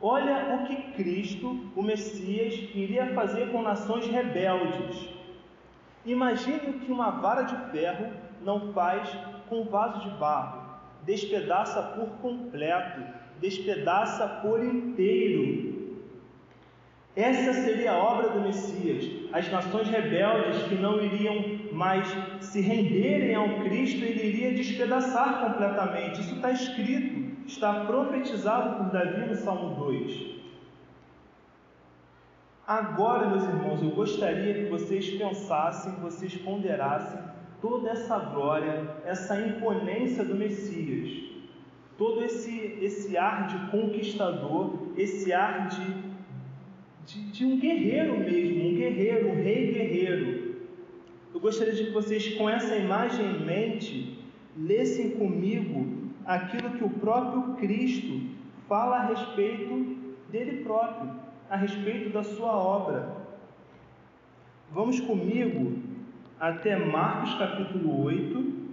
Olha 0.00 0.54
o 0.54 0.66
que 0.66 0.76
Cristo, 0.92 1.70
o 1.74 1.82
Messias, 1.82 2.54
iria 2.74 3.14
fazer 3.14 3.50
com 3.50 3.62
nações 3.62 4.06
rebeldes. 4.06 5.08
Imagine 6.04 6.70
o 6.70 6.80
que 6.80 6.92
uma 6.92 7.10
vara 7.10 7.42
de 7.42 7.56
ferro 7.70 8.12
não 8.42 8.72
faz 8.72 9.08
com 9.48 9.62
um 9.62 9.64
vaso 9.64 10.00
de 10.00 10.10
barro. 10.16 10.62
Despedaça 11.02 11.82
por 11.82 12.08
completo, 12.20 13.02
despedaça 13.40 14.28
por 14.42 14.62
inteiro 14.62 15.74
essa 17.16 17.52
seria 17.52 17.92
a 17.92 17.98
obra 17.98 18.30
do 18.30 18.40
Messias. 18.40 19.08
As 19.32 19.48
nações 19.48 19.88
rebeldes 19.88 20.64
que 20.64 20.74
não 20.74 21.00
iriam 21.00 21.53
mais 21.74 22.08
se 22.40 22.60
renderem 22.60 23.34
ao 23.34 23.60
Cristo, 23.64 24.04
ele 24.04 24.26
iria 24.26 24.54
despedaçar 24.54 25.44
completamente. 25.44 26.20
Isso 26.20 26.36
está 26.36 26.50
escrito, 26.50 27.46
está 27.46 27.84
profetizado 27.84 28.76
por 28.76 28.92
Davi 28.92 29.26
no 29.26 29.36
Salmo 29.36 29.74
2. 29.74 30.34
Agora, 32.66 33.28
meus 33.28 33.44
irmãos, 33.44 33.82
eu 33.82 33.90
gostaria 33.90 34.54
que 34.54 34.70
vocês 34.70 35.10
pensassem, 35.10 35.92
vocês 36.00 36.34
ponderassem 36.36 37.20
toda 37.60 37.90
essa 37.90 38.18
glória, 38.18 38.88
essa 39.04 39.38
imponência 39.38 40.24
do 40.24 40.34
Messias, 40.34 41.10
todo 41.98 42.24
esse, 42.24 42.78
esse 42.80 43.16
ar 43.18 43.46
de 43.48 43.70
conquistador, 43.70 44.92
esse 44.96 45.32
ar 45.32 45.68
de 45.68 46.14
de, 47.06 47.20
de 47.30 47.44
um 47.44 47.58
guerreiro 47.58 48.18
mesmo, 48.18 48.68
um 48.68 48.74
guerreiro, 48.74 49.28
um 49.28 49.34
rei 49.34 49.72
guerreiro. 49.72 50.43
Gostaria 51.44 51.74
de 51.74 51.84
que 51.84 51.90
vocês, 51.90 52.36
com 52.36 52.48
essa 52.48 52.74
imagem 52.74 53.26
em 53.26 53.44
mente, 53.44 54.18
lessem 54.56 55.10
comigo 55.10 56.10
aquilo 56.24 56.70
que 56.70 56.82
o 56.82 56.88
próprio 56.88 57.56
Cristo 57.56 58.18
fala 58.66 58.96
a 58.96 59.06
respeito 59.08 59.94
dele 60.30 60.64
próprio, 60.64 61.10
a 61.50 61.56
respeito 61.56 62.08
da 62.08 62.24
sua 62.24 62.50
obra. 62.50 63.14
Vamos 64.72 65.00
comigo 65.00 65.82
até 66.40 66.76
Marcos 66.76 67.34
capítulo 67.34 68.02
8, 68.04 68.63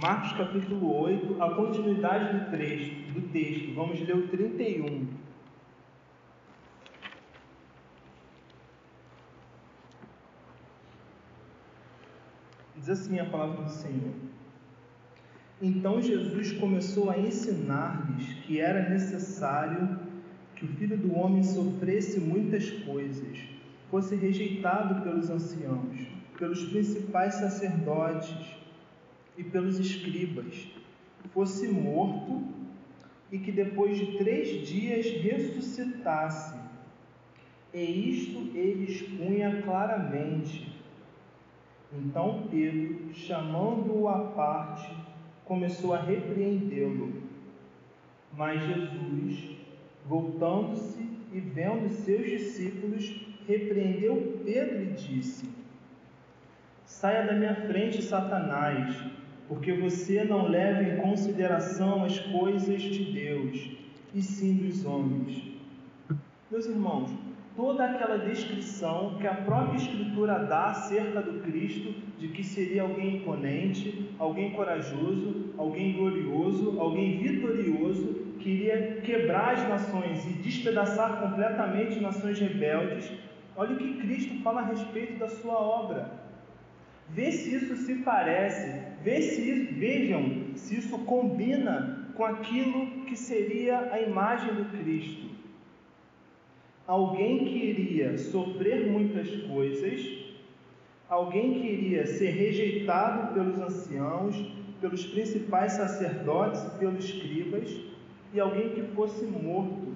Marcos 0.00 0.32
capítulo 0.32 0.94
8, 0.94 1.42
a 1.42 1.54
continuidade 1.54 2.38
do 2.38 2.50
texto, 2.50 3.12
do 3.14 3.28
texto. 3.32 3.74
Vamos 3.74 3.98
ler 3.98 4.14
o 4.14 4.28
31. 4.28 5.08
Diz 12.76 12.90
assim 12.90 13.18
a 13.18 13.24
palavra 13.24 13.64
do 13.64 13.70
Senhor. 13.70 14.12
Então 15.62 16.02
Jesus 16.02 16.52
começou 16.52 17.08
a 17.08 17.18
ensinar-lhes 17.18 18.34
que 18.44 18.60
era 18.60 18.90
necessário 18.90 19.98
que 20.56 20.66
o 20.66 20.68
filho 20.68 20.98
do 20.98 21.16
homem 21.16 21.42
sofresse 21.42 22.20
muitas 22.20 22.70
coisas, 22.70 23.38
fosse 23.90 24.14
rejeitado 24.14 25.02
pelos 25.02 25.30
anciãos, 25.30 26.06
pelos 26.36 26.66
principais 26.66 27.36
sacerdotes 27.36 28.65
e 29.36 29.44
pelos 29.44 29.78
escribas, 29.78 30.68
fosse 31.32 31.68
morto 31.68 32.42
e 33.30 33.38
que 33.38 33.52
depois 33.52 33.98
de 33.98 34.16
três 34.16 34.66
dias 34.66 35.06
ressuscitasse. 35.06 36.58
E 37.74 38.10
isto 38.10 38.56
ele 38.56 38.90
expunha 38.90 39.62
claramente. 39.62 40.74
Então 41.92 42.46
Pedro, 42.50 43.12
chamando-o 43.12 44.08
à 44.08 44.28
parte, 44.28 44.90
começou 45.44 45.92
a 45.92 46.00
repreendê-lo. 46.00 47.22
Mas 48.32 48.60
Jesus, 48.62 49.56
voltando-se 50.06 51.02
e 51.32 51.40
vendo 51.40 51.88
seus 51.90 52.26
discípulos, 52.26 53.26
repreendeu 53.46 54.40
Pedro 54.44 54.82
e 54.82 54.92
disse: 54.92 55.48
Saia 56.84 57.26
da 57.26 57.34
minha 57.34 57.54
frente, 57.66 58.02
Satanás 58.02 58.94
porque 59.48 59.72
você 59.72 60.24
não 60.24 60.48
leva 60.48 60.82
em 60.82 60.96
consideração 60.96 62.04
as 62.04 62.18
coisas 62.18 62.82
de 62.82 63.12
Deus, 63.12 63.70
e 64.14 64.22
sim 64.22 64.54
dos 64.54 64.84
homens. 64.84 65.42
Meus 66.50 66.66
irmãos, 66.66 67.10
toda 67.56 67.84
aquela 67.84 68.18
descrição 68.18 69.16
que 69.20 69.26
a 69.26 69.34
própria 69.34 69.76
Escritura 69.76 70.38
dá 70.38 70.66
acerca 70.66 71.22
do 71.22 71.40
Cristo, 71.40 71.94
de 72.18 72.28
que 72.28 72.44
seria 72.44 72.82
alguém 72.82 73.16
imponente, 73.16 74.10
alguém 74.18 74.50
corajoso, 74.52 75.52
alguém 75.56 75.94
glorioso, 75.94 76.78
alguém 76.78 77.18
vitorioso, 77.18 78.26
que 78.38 78.50
iria 78.50 79.00
quebrar 79.02 79.54
as 79.54 79.68
nações 79.68 80.24
e 80.26 80.34
despedaçar 80.34 81.20
completamente 81.20 81.98
nações 82.00 82.38
rebeldes. 82.38 83.10
Olha 83.56 83.74
o 83.74 83.78
que 83.78 83.94
Cristo 83.94 84.40
fala 84.42 84.60
a 84.60 84.66
respeito 84.66 85.18
da 85.18 85.28
sua 85.28 85.54
obra. 85.54 86.10
Vê 87.08 87.32
se 87.32 87.54
isso 87.54 87.76
se 87.76 87.96
parece, 87.96 88.82
isso, 89.06 89.74
vejam 89.74 90.54
se 90.54 90.78
isso 90.78 90.98
combina 91.00 92.10
com 92.16 92.24
aquilo 92.24 93.04
que 93.04 93.16
seria 93.16 93.92
a 93.92 94.00
imagem 94.00 94.54
do 94.54 94.64
Cristo. 94.78 95.26
Alguém 96.86 97.44
que 97.44 97.56
iria 97.56 98.16
sofrer 98.18 98.90
muitas 98.90 99.28
coisas, 99.42 100.00
alguém 101.08 101.54
que 101.54 101.66
iria 101.66 102.06
ser 102.06 102.30
rejeitado 102.30 103.34
pelos 103.34 103.58
anciãos, 103.58 104.34
pelos 104.80 105.06
principais 105.06 105.72
sacerdotes 105.72 106.64
e 106.64 106.78
pelos 106.78 107.04
escribas, 107.04 107.70
e 108.32 108.40
alguém 108.40 108.70
que 108.70 108.82
fosse 108.94 109.24
morto. 109.24 109.94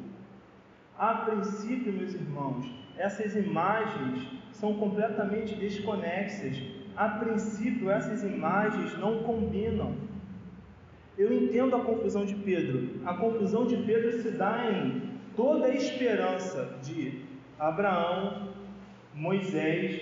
A 0.98 1.14
princípio, 1.14 1.92
meus 1.92 2.14
irmãos, 2.14 2.66
essas 2.96 3.34
imagens 3.34 4.26
são 4.52 4.74
completamente 4.74 5.54
desconexas 5.54 6.56
a 6.96 7.08
princípio 7.08 7.90
essas 7.90 8.22
imagens 8.22 8.98
não 8.98 9.22
combinam. 9.22 9.94
Eu 11.18 11.32
entendo 11.32 11.76
a 11.76 11.80
confusão 11.80 12.24
de 12.24 12.34
Pedro. 12.34 13.00
A 13.04 13.14
confusão 13.14 13.66
de 13.66 13.76
Pedro 13.78 14.12
se 14.22 14.30
dá 14.30 14.70
em 14.70 15.02
toda 15.36 15.66
a 15.66 15.74
esperança 15.74 16.78
de 16.82 17.22
Abraão, 17.58 18.48
Moisés, 19.14 20.00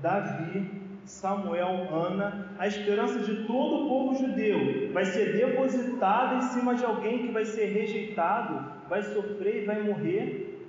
Davi, 0.00 0.70
Samuel, 1.04 1.88
Ana, 1.92 2.50
a 2.58 2.66
esperança 2.66 3.18
de 3.18 3.46
todo 3.46 3.84
o 3.84 3.88
povo 3.88 4.14
judeu 4.16 4.90
vai 4.92 5.04
ser 5.04 5.36
depositada 5.36 6.36
em 6.36 6.42
cima 6.42 6.74
de 6.74 6.84
alguém 6.84 7.26
que 7.26 7.32
vai 7.32 7.44
ser 7.44 7.66
rejeitado, 7.66 8.72
vai 8.88 9.02
sofrer 9.02 9.62
e 9.62 9.66
vai 9.66 9.82
morrer. 9.82 10.66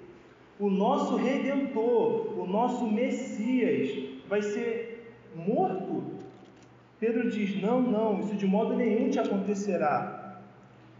O 0.59 0.69
nosso 0.69 1.15
redentor, 1.15 2.37
o 2.39 2.45
nosso 2.47 2.89
Messias, 2.89 3.89
vai 4.27 4.41
ser 4.41 4.94
morto. 5.35 6.03
Pedro 6.99 7.29
diz: 7.29 7.61
Não, 7.61 7.81
não, 7.81 8.19
isso 8.19 8.35
de 8.35 8.45
modo 8.45 8.75
nenhum 8.75 9.09
te 9.09 9.19
acontecerá. 9.19 10.41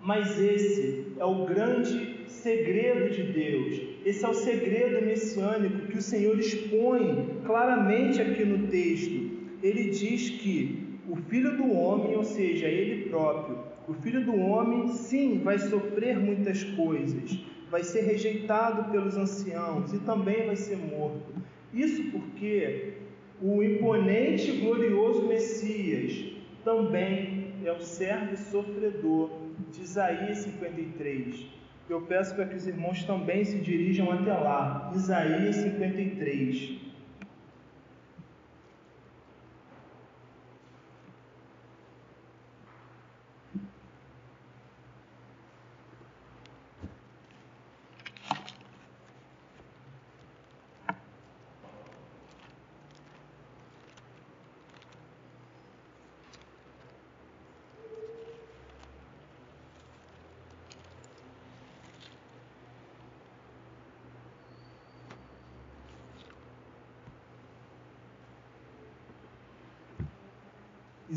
Mas 0.01 0.39
esse 0.39 1.13
é 1.17 1.25
o 1.25 1.45
grande 1.45 2.15
segredo 2.27 3.09
de 3.09 3.23
Deus, 3.23 3.81
esse 4.05 4.23
é 4.23 4.29
o 4.29 4.33
segredo 4.33 5.03
messiânico 5.03 5.87
que 5.87 5.97
o 5.97 6.01
Senhor 6.01 6.37
expõe 6.37 7.39
claramente 7.43 8.21
aqui 8.21 8.45
no 8.45 8.67
texto. 8.67 9.31
Ele 9.63 9.89
diz 9.89 10.29
que 10.29 10.99
o 11.09 11.15
filho 11.15 11.57
do 11.57 11.71
homem, 11.71 12.15
ou 12.15 12.23
seja, 12.23 12.67
ele 12.67 13.09
próprio, 13.09 13.57
o 13.87 13.93
filho 13.93 14.23
do 14.23 14.35
homem, 14.35 14.89
sim, 14.89 15.41
vai 15.43 15.57
sofrer 15.57 16.19
muitas 16.19 16.63
coisas, 16.63 17.39
vai 17.69 17.83
ser 17.83 18.01
rejeitado 18.01 18.91
pelos 18.91 19.17
anciãos 19.17 19.93
e 19.93 19.99
também 19.99 20.45
vai 20.45 20.55
ser 20.55 20.77
morto. 20.77 21.33
Isso 21.73 22.03
porque 22.11 22.93
o 23.41 23.61
imponente 23.61 24.49
e 24.49 24.59
glorioso 24.61 25.27
Messias 25.27 26.33
também 26.63 27.53
é 27.63 27.71
o 27.71 27.81
servo 27.81 28.35
sofredor 28.37 29.29
de 29.71 29.81
Isaías 29.81 30.39
53. 30.39 31.45
Eu 31.89 32.01
peço 32.01 32.33
para 32.35 32.45
que 32.45 32.55
os 32.55 32.65
irmãos 32.65 33.03
também 33.03 33.43
se 33.43 33.59
dirijam 33.59 34.11
até 34.11 34.33
lá. 34.33 34.91
Isaías 34.95 35.57
53. 35.57 36.84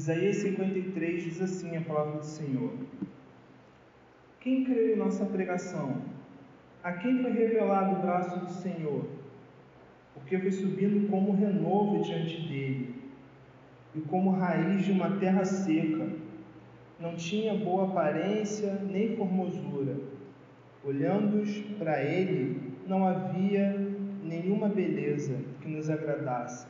Isaías 0.08 0.36
53 0.38 1.22
diz 1.22 1.42
assim 1.42 1.76
a 1.76 1.82
palavra 1.82 2.20
do 2.20 2.24
Senhor: 2.24 2.72
Quem 4.40 4.64
creu 4.64 4.94
em 4.94 4.96
nossa 4.96 5.26
pregação? 5.26 6.00
A 6.82 6.92
quem 6.92 7.20
foi 7.20 7.30
revelado 7.30 7.96
o 7.96 8.00
braço 8.00 8.40
do 8.40 8.50
Senhor? 8.50 9.06
Porque 10.14 10.38
foi 10.38 10.50
subindo 10.50 11.10
como 11.10 11.36
renovo 11.36 12.02
diante 12.02 12.40
dele, 12.48 12.94
e 13.94 14.00
como 14.00 14.30
raiz 14.30 14.86
de 14.86 14.92
uma 14.92 15.18
terra 15.18 15.44
seca. 15.44 16.08
Não 16.98 17.14
tinha 17.14 17.54
boa 17.54 17.88
aparência 17.88 18.80
nem 18.90 19.14
formosura. 19.14 19.94
Olhando-os 20.82 21.60
para 21.78 22.02
ele, 22.02 22.72
não 22.86 23.06
havia 23.06 23.76
nenhuma 24.24 24.70
beleza 24.70 25.38
que 25.60 25.68
nos 25.68 25.90
agradasse. 25.90 26.66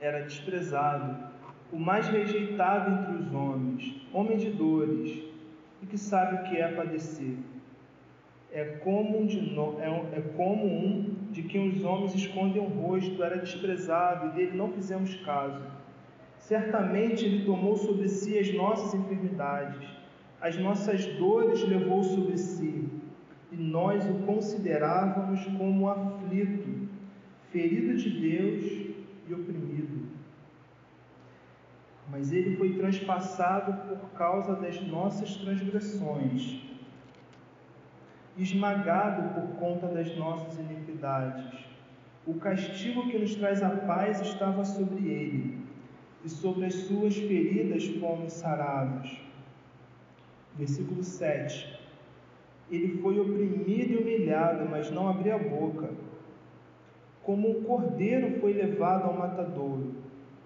Era 0.00 0.24
desprezado 0.24 1.37
o 1.70 1.78
mais 1.78 2.08
rejeitado 2.08 2.90
entre 2.90 3.22
os 3.22 3.34
homens, 3.34 3.94
homem 4.12 4.38
de 4.38 4.50
dores, 4.50 5.22
e 5.82 5.86
que 5.86 5.98
sabe 5.98 6.36
o 6.36 6.50
que 6.50 6.56
é 6.56 6.68
padecer. 6.68 7.36
É 8.50 8.64
como 8.82 9.20
um 9.20 9.26
de, 9.26 9.40
no, 9.40 9.78
é, 9.80 9.88
é 10.16 10.20
como 10.36 10.64
um 10.66 11.14
de 11.30 11.42
quem 11.42 11.68
os 11.68 11.84
homens 11.84 12.14
escondem 12.14 12.62
o 12.62 12.66
rosto, 12.66 13.22
era 13.22 13.36
desprezado 13.36 14.28
e 14.28 14.30
dele 14.30 14.56
não 14.56 14.72
fizemos 14.72 15.14
caso. 15.16 15.60
Certamente 16.38 17.26
ele 17.26 17.44
tomou 17.44 17.76
sobre 17.76 18.08
si 18.08 18.38
as 18.38 18.52
nossas 18.54 18.94
enfermidades, 18.94 19.86
as 20.40 20.56
nossas 20.56 21.04
dores 21.18 21.62
levou 21.68 22.02
sobre 22.02 22.38
si, 22.38 22.88
e 23.52 23.56
nós 23.56 24.08
o 24.08 24.14
considerávamos 24.24 25.44
como 25.58 25.88
aflito, 25.88 26.88
ferido 27.50 27.96
de 27.96 28.10
Deus 28.10 28.64
e 29.28 29.34
oprimido 29.34 29.87
mas 32.10 32.32
ele 32.32 32.56
foi 32.56 32.74
transpassado 32.74 33.96
por 33.96 34.10
causa 34.10 34.54
das 34.54 34.80
nossas 34.86 35.36
transgressões, 35.36 36.62
esmagado 38.36 39.34
por 39.34 39.58
conta 39.58 39.88
das 39.88 40.16
nossas 40.16 40.58
iniquidades. 40.58 41.66
O 42.26 42.34
castigo 42.34 43.08
que 43.08 43.18
nos 43.18 43.34
traz 43.34 43.62
a 43.62 43.70
paz 43.70 44.20
estava 44.20 44.64
sobre 44.64 45.08
ele, 45.08 45.58
e 46.24 46.28
sobre 46.28 46.66
as 46.66 46.74
suas 46.74 47.16
feridas 47.16 47.86
fomos 48.00 48.32
sarados. 48.32 49.20
Versículo 50.56 51.02
7. 51.02 51.78
Ele 52.70 52.98
foi 53.00 53.18
oprimido 53.18 53.92
e 53.92 53.96
humilhado, 53.96 54.68
mas 54.68 54.90
não 54.90 55.08
abriu 55.08 55.34
a 55.34 55.38
boca. 55.38 55.90
Como 57.22 57.48
um 57.48 57.62
cordeiro 57.62 58.40
foi 58.40 58.52
levado 58.52 59.04
ao 59.04 59.16
matadouro, 59.16 59.94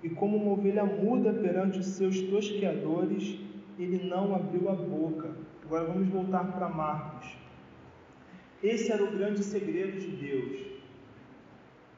e 0.03 0.11
como 0.11 0.37
uma 0.37 0.53
ovelha 0.53 0.85
muda 0.85 1.33
perante 1.33 1.79
os 1.79 1.87
seus 1.87 2.21
tosqueadores, 2.23 3.39
ele 3.79 4.09
não 4.09 4.35
abriu 4.35 4.69
a 4.69 4.75
boca. 4.75 5.31
Agora 5.65 5.85
vamos 5.85 6.09
voltar 6.09 6.45
para 6.53 6.69
Marcos. 6.69 7.37
Esse 8.63 8.93
era 8.93 9.03
o 9.03 9.13
grande 9.13 9.43
segredo 9.43 9.99
de 9.99 10.09
Deus. 10.09 10.73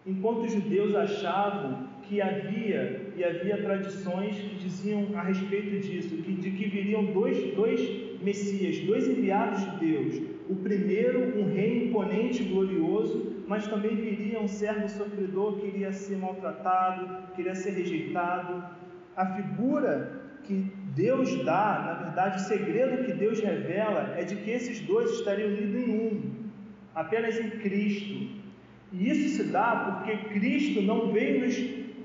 Enquanto 0.07 0.45
os 0.45 0.53
judeus 0.53 0.95
achavam 0.95 1.89
que 2.03 2.21
havia 2.21 3.13
e 3.17 3.25
havia 3.25 3.63
tradições 3.63 4.37
que 4.37 4.57
diziam 4.57 5.07
a 5.15 5.23
respeito 5.23 5.81
disso, 5.87 6.17
que, 6.19 6.33
de 6.33 6.51
que 6.51 6.69
viriam 6.69 7.05
dois, 7.07 7.55
dois 7.55 7.81
Messias, 8.23 8.79
dois 8.81 9.09
enviados 9.09 9.61
de 9.73 9.87
Deus. 9.87 10.23
O 10.49 10.57
primeiro, 10.57 11.39
um 11.39 11.53
rei 11.53 11.87
imponente 11.87 12.43
e 12.43 12.47
glorioso, 12.47 13.34
mas 13.47 13.67
também 13.67 13.95
viria 13.97 14.41
um 14.41 14.49
servo 14.49 14.89
sofredor 14.89 15.61
que 15.61 15.67
iria 15.67 15.93
ser 15.93 16.17
maltratado, 16.17 17.33
que 17.35 17.43
iria 17.43 17.55
ser 17.55 17.71
rejeitado. 17.71 18.65
A 19.17 19.27
figura 19.27 20.23
que 20.45 20.55
Deus 20.95 21.45
dá, 21.45 21.83
na 21.87 22.05
verdade, 22.05 22.37
o 22.37 22.45
segredo 22.47 23.05
que 23.05 23.13
Deus 23.13 23.41
revela 23.41 24.15
é 24.17 24.25
de 24.25 24.37
que 24.37 24.51
esses 24.51 24.81
dois 24.81 25.11
estariam 25.11 25.49
unidos 25.49 25.75
em 25.75 25.91
um, 25.91 26.33
apenas 26.95 27.39
em 27.39 27.51
Cristo. 27.51 28.43
E 28.93 29.11
isso 29.11 29.37
se 29.37 29.51
dá 29.51 30.01
porque 30.03 30.17
Cristo 30.29 30.83
não 30.83 31.13
veio 31.13 31.41
nos 31.41 31.57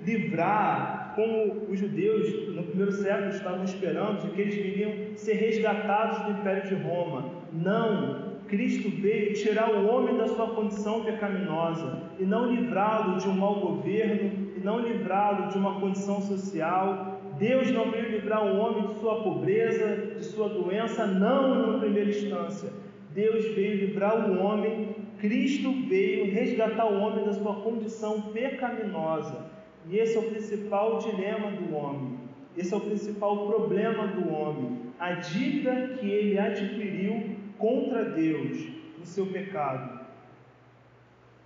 livrar, 0.05 1.13
como 1.15 1.65
os 1.69 1.79
judeus 1.79 2.55
no 2.55 2.63
primeiro 2.63 2.91
século 2.91 3.29
estavam 3.29 3.63
esperando, 3.63 4.21
de 4.21 4.29
que 4.31 4.41
eles 4.41 4.55
viriam 4.55 4.93
ser 5.15 5.33
resgatados 5.33 6.19
do 6.25 6.39
Império 6.39 6.67
de 6.67 6.75
Roma. 6.83 7.31
Não, 7.51 8.28
Cristo 8.49 8.89
veio 8.89 9.33
tirar 9.33 9.71
o 9.71 9.87
homem 9.87 10.17
da 10.17 10.27
sua 10.27 10.47
condição 10.47 11.03
pecaminosa 11.03 12.01
e 12.17 12.23
não 12.23 12.51
livrá-lo 12.51 13.17
de 13.17 13.29
um 13.29 13.33
mau 13.33 13.59
governo 13.59 14.49
e 14.57 14.59
não 14.59 14.79
livrá-lo 14.79 15.49
de 15.49 15.57
uma 15.57 15.79
condição 15.79 16.19
social. 16.19 17.21
Deus 17.37 17.69
não 17.71 17.91
veio 17.91 18.09
livrar 18.09 18.43
o 18.43 18.57
homem 18.57 18.87
de 18.87 18.99
sua 18.99 19.21
pobreza, 19.21 20.15
de 20.17 20.25
sua 20.25 20.49
doença, 20.49 21.05
não 21.05 21.73
na 21.73 21.77
primeira 21.77 22.09
instância. 22.09 22.73
Deus 23.13 23.45
veio 23.53 23.85
livrar 23.85 24.29
o 24.29 24.43
homem, 24.43 24.95
Cristo 25.19 25.71
veio 25.87 26.33
resgatar 26.33 26.85
o 26.85 26.99
homem 26.99 27.25
da 27.25 27.33
sua 27.33 27.53
condição 27.55 28.21
pecaminosa. 28.33 29.45
E 29.87 29.97
esse 29.97 30.17
é 30.17 30.19
o 30.19 30.23
principal 30.23 30.97
dilema 30.97 31.51
do 31.51 31.75
homem, 31.75 32.17
esse 32.57 32.73
é 32.73 32.77
o 32.77 32.81
principal 32.81 33.47
problema 33.47 34.07
do 34.07 34.33
homem, 34.33 34.79
a 34.99 35.13
dívida 35.13 35.97
que 35.99 36.09
ele 36.09 36.37
adquiriu 36.37 37.38
contra 37.59 38.05
Deus 38.05 38.67
no 38.97 39.05
seu 39.05 39.27
pecado, 39.27 39.99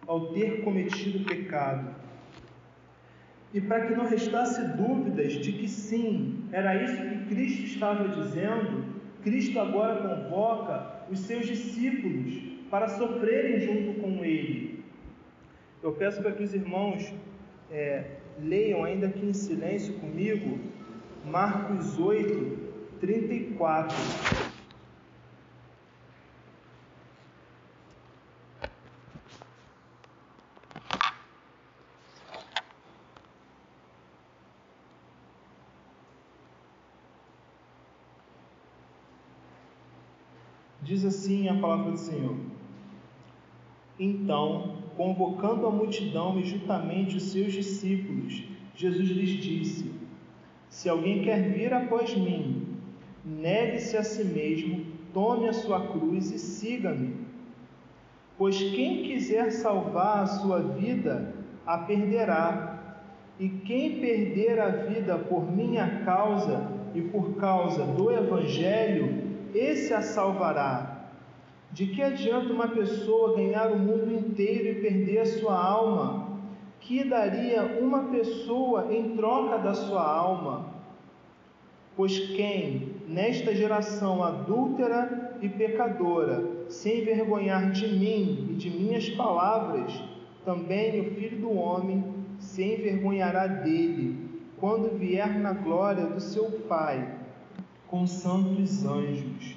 ao 0.08 0.28
ter 0.34 0.64
cometido 0.64 1.26
pecado. 1.26 1.94
E 3.54 3.60
para 3.60 3.88
que 3.88 3.94
não 3.94 4.06
restasse 4.06 4.64
dúvidas 4.78 5.34
de 5.34 5.52
que 5.52 5.68
sim, 5.68 6.46
era 6.52 6.82
isso 6.82 6.96
que 6.96 7.36
Cristo 7.36 7.64
estava 7.64 8.08
dizendo, 8.08 8.86
Cristo 9.22 9.60
agora 9.60 10.02
convoca 10.02 11.04
os 11.12 11.20
seus 11.20 11.46
discípulos 11.46 12.34
para 12.70 12.88
sofrerem 12.88 13.60
junto 13.60 14.00
com 14.00 14.24
ele. 14.24 14.84
Eu 15.82 15.92
peço 15.92 16.22
para 16.22 16.32
que 16.32 16.44
os 16.44 16.54
irmãos 16.54 17.14
é, 17.70 18.06
leiam 18.40 18.84
ainda 18.84 19.08
aqui 19.08 19.26
em 19.26 19.34
silêncio 19.34 19.94
comigo 19.96 20.60
Marcos 21.26 22.00
8, 22.00 22.58
34. 23.00 24.53
Diz 40.84 41.06
assim 41.06 41.48
a 41.48 41.56
palavra 41.60 41.92
do 41.92 41.98
Senhor: 41.98 42.36
Então 44.00 44.84
convocando 44.98 45.66
a 45.66 45.72
multidão 45.72 46.40
e 46.40 46.44
juntamente 46.44 47.18
os 47.18 47.24
seus 47.24 47.54
discípulos, 47.54 48.44
Jesus 48.76 49.10
lhes 49.10 49.30
disse: 49.42 49.92
Se 50.70 50.90
alguém 50.90 51.24
quer 51.24 51.42
vir 51.54 51.74
após 51.74 52.16
mim, 52.16 52.68
negue-se 53.24 53.96
a 53.96 54.04
si 54.04 54.24
mesmo, 54.24 54.86
tome 55.14 55.48
a 55.48 55.54
sua 55.54 55.88
cruz 55.88 56.32
e 56.32 56.40
siga-me. 56.40 57.16
Pois 58.38 58.58
quem 58.58 59.04
quiser 59.04 59.52
salvar 59.52 60.24
a 60.24 60.28
sua 60.28 60.60
vida, 60.60 61.34
a 61.66 61.78
perderá, 61.78 62.98
e 63.40 63.48
quem 63.48 64.00
perder 64.00 64.60
a 64.60 64.70
vida 64.70 65.18
por 65.18 65.50
minha 65.50 66.04
causa 66.04 66.70
e 66.94 67.02
por 67.02 67.36
causa 67.36 67.86
do 67.86 68.12
Evangelho, 68.12 69.23
esse 69.54 69.94
a 69.94 70.02
salvará. 70.02 71.08
De 71.72 71.88
que 71.88 72.02
adianta 72.02 72.54
uma 72.54 72.68
pessoa 72.68 73.36
ganhar 73.36 73.72
o 73.72 73.80
mundo 73.80 74.14
inteiro 74.14 74.78
e 74.78 74.82
perder 74.82 75.20
a 75.20 75.26
sua 75.26 75.58
alma? 75.58 76.40
Que 76.80 77.04
daria 77.04 77.80
uma 77.82 78.12
pessoa 78.12 78.94
em 78.94 79.16
troca 79.16 79.58
da 79.58 79.74
sua 79.74 80.04
alma? 80.04 80.74
Pois 81.96 82.18
quem, 82.36 82.96
nesta 83.08 83.56
geração 83.56 84.24
adúltera 84.24 85.38
e 85.42 85.50
pecadora, 85.50 86.44
se 86.68 87.02
envergonhar 87.02 87.72
de 87.72 87.88
mim 87.88 88.50
e 88.52 88.54
de 88.56 88.70
minhas 88.70 89.10
palavras, 89.10 89.94
também 90.46 91.00
o 91.02 91.12
Filho 91.16 91.40
do 91.40 91.58
Homem 91.58 92.04
se 92.40 92.64
envergonhará 92.64 93.48
dele, 93.48 94.30
quando 94.60 94.98
vier 94.98 95.40
na 95.40 95.54
glória 95.54 96.06
do 96.06 96.20
seu 96.20 96.46
Pai, 96.68 97.23
com 97.94 98.08
santos 98.08 98.84
anjos. 98.88 99.54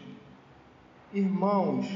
Irmãos, 1.14 1.86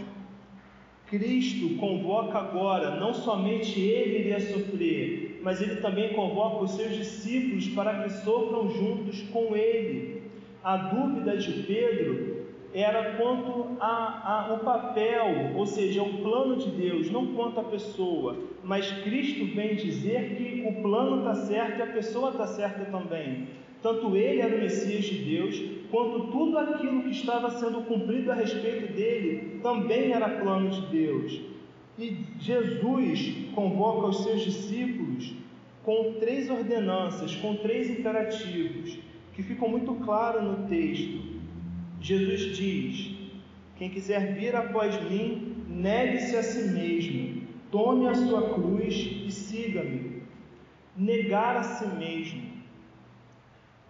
Cristo 1.06 1.76
convoca 1.76 2.38
agora, 2.38 2.98
não 2.98 3.12
somente 3.12 3.78
ele 3.78 4.20
iria 4.20 4.40
sofrer, 4.40 5.38
mas 5.42 5.60
ele 5.60 5.82
também 5.82 6.14
convoca 6.14 6.64
os 6.64 6.70
seus 6.70 6.96
discípulos 6.96 7.68
para 7.68 8.04
que 8.04 8.08
sofram 8.24 8.70
juntos 8.70 9.20
com 9.24 9.54
ele. 9.54 10.22
A 10.64 10.78
dúvida 10.78 11.36
de 11.36 11.62
Pedro 11.64 12.46
era 12.72 13.16
quanto 13.18 13.76
ao 13.78 14.60
papel, 14.60 15.54
ou 15.54 15.66
seja, 15.66 16.02
o 16.02 16.22
plano 16.22 16.56
de 16.56 16.70
Deus, 16.70 17.10
não 17.10 17.34
quanto 17.34 17.60
à 17.60 17.64
pessoa. 17.64 18.34
Mas 18.64 18.90
Cristo 19.02 19.44
vem 19.54 19.76
dizer 19.76 20.36
que 20.36 20.66
o 20.66 20.80
plano 20.80 21.18
está 21.18 21.34
certo 21.34 21.80
e 21.80 21.82
a 21.82 21.86
pessoa 21.88 22.30
está 22.30 22.46
certa 22.46 22.86
também. 22.86 23.60
Tanto 23.82 24.14
ele 24.14 24.40
era 24.40 24.56
o 24.56 24.60
Messias 24.60 25.04
de 25.04 25.18
Deus, 25.24 25.62
quanto 25.90 26.30
tudo 26.30 26.58
aquilo 26.58 27.02
que 27.02 27.10
estava 27.10 27.50
sendo 27.50 27.82
cumprido 27.82 28.30
a 28.30 28.34
respeito 28.34 28.92
dele 28.92 29.60
também 29.62 30.12
era 30.12 30.28
plano 30.28 30.70
de 30.70 30.80
Deus. 30.86 31.40
E 31.98 32.18
Jesus 32.38 33.34
convoca 33.54 34.08
os 34.08 34.22
seus 34.22 34.42
discípulos 34.42 35.32
com 35.82 36.14
três 36.20 36.50
ordenanças, 36.50 37.34
com 37.36 37.56
três 37.56 37.88
imperativos, 37.88 38.98
que 39.34 39.42
ficam 39.42 39.68
muito 39.68 39.94
claros 39.94 40.42
no 40.42 40.68
texto. 40.68 41.40
Jesus 42.00 42.56
diz: 42.56 43.16
Quem 43.76 43.88
quiser 43.88 44.34
vir 44.34 44.54
após 44.54 45.00
mim, 45.10 45.56
negue-se 45.68 46.36
a 46.36 46.42
si 46.42 46.70
mesmo, 46.70 47.42
tome 47.70 48.08
a 48.08 48.14
sua 48.14 48.54
cruz 48.54 48.94
e 49.26 49.30
siga-me. 49.30 50.20
Negar 50.96 51.56
a 51.56 51.62
si 51.62 51.86
mesmo 51.96 52.49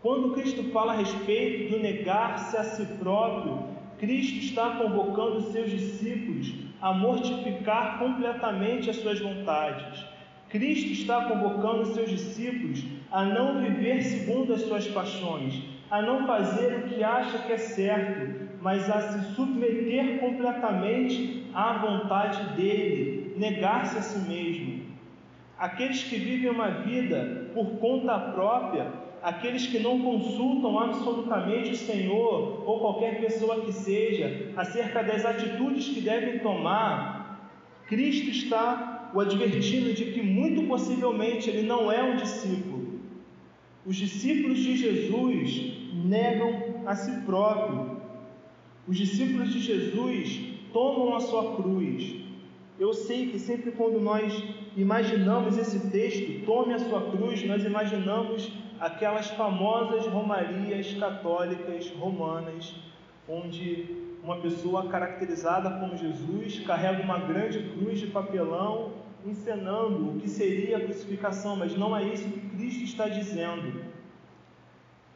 quando 0.02 0.32
Cristo 0.32 0.64
fala 0.72 0.92
a 0.92 0.96
respeito 0.96 1.72
do 1.72 1.82
negar-se 1.82 2.56
a 2.56 2.64
si 2.64 2.86
próprio, 2.98 3.64
Cristo 3.98 4.38
está 4.38 4.70
convocando 4.70 5.42
seus 5.52 5.70
discípulos 5.70 6.54
a 6.80 6.94
mortificar 6.94 7.98
completamente 7.98 8.88
as 8.88 8.96
suas 8.96 9.20
vontades. 9.20 10.02
Cristo 10.48 10.92
está 10.92 11.26
convocando 11.26 11.84
seus 11.92 12.08
discípulos 12.08 12.82
a 13.12 13.24
não 13.24 13.60
viver 13.60 14.02
segundo 14.02 14.54
as 14.54 14.62
suas 14.62 14.88
paixões, 14.88 15.62
a 15.90 16.00
não 16.00 16.26
fazer 16.26 16.78
o 16.78 16.88
que 16.88 17.04
acha 17.04 17.38
que 17.40 17.52
é 17.52 17.58
certo, 17.58 18.48
mas 18.62 18.88
a 18.88 19.00
se 19.02 19.34
submeter 19.34 20.18
completamente 20.18 21.44
à 21.52 21.74
vontade 21.74 22.56
dele, 22.56 23.34
negar-se 23.36 23.98
a 23.98 24.02
si 24.02 24.18
mesmo. 24.26 24.80
Aqueles 25.58 26.04
que 26.04 26.16
vivem 26.16 26.50
uma 26.50 26.70
vida 26.70 27.50
por 27.52 27.78
conta 27.78 28.18
própria 28.18 29.09
aqueles 29.22 29.66
que 29.66 29.78
não 29.78 30.00
consultam 30.00 30.78
absolutamente 30.78 31.72
o 31.72 31.76
Senhor 31.76 32.62
ou 32.66 32.80
qualquer 32.80 33.20
pessoa 33.20 33.60
que 33.60 33.72
seja 33.72 34.52
acerca 34.56 35.02
das 35.02 35.24
atitudes 35.24 35.88
que 35.88 36.00
devem 36.00 36.38
tomar, 36.38 37.50
Cristo 37.86 38.30
está 38.30 39.10
o 39.12 39.20
advertindo 39.20 39.92
de 39.92 40.06
que 40.06 40.22
muito 40.22 40.66
possivelmente 40.68 41.50
ele 41.50 41.62
não 41.62 41.90
é 41.90 42.02
um 42.02 42.16
discípulo. 42.16 43.00
Os 43.84 43.96
discípulos 43.96 44.58
de 44.58 44.76
Jesus 44.76 45.72
negam 46.04 46.82
a 46.86 46.94
si 46.94 47.10
próprio. 47.22 48.00
Os 48.86 48.96
discípulos 48.96 49.52
de 49.52 49.60
Jesus 49.60 50.40
tomam 50.72 51.14
a 51.14 51.20
sua 51.20 51.56
cruz. 51.56 52.14
Eu 52.78 52.92
sei 52.94 53.26
que 53.26 53.38
sempre 53.38 53.72
quando 53.72 54.00
nós 54.00 54.32
imaginamos 54.76 55.58
esse 55.58 55.90
texto, 55.90 56.44
tome 56.46 56.72
a 56.72 56.78
sua 56.78 57.10
cruz, 57.10 57.44
nós 57.44 57.64
imaginamos 57.64 58.52
aquelas 58.80 59.28
famosas 59.28 60.06
romarias 60.06 60.94
católicas 60.94 61.90
romanas, 61.90 62.74
onde 63.28 64.10
uma 64.24 64.36
pessoa 64.36 64.88
caracterizada 64.88 65.70
como 65.78 65.96
Jesus 65.96 66.60
carrega 66.60 67.02
uma 67.02 67.18
grande 67.18 67.58
cruz 67.70 68.00
de 68.00 68.06
papelão, 68.06 68.92
encenando 69.24 70.10
o 70.10 70.18
que 70.18 70.28
seria 70.28 70.78
a 70.78 70.80
crucificação, 70.80 71.56
mas 71.56 71.76
não 71.76 71.94
é 71.94 72.02
isso 72.04 72.28
que 72.30 72.40
Cristo 72.40 72.82
está 72.84 73.06
dizendo. 73.06 73.84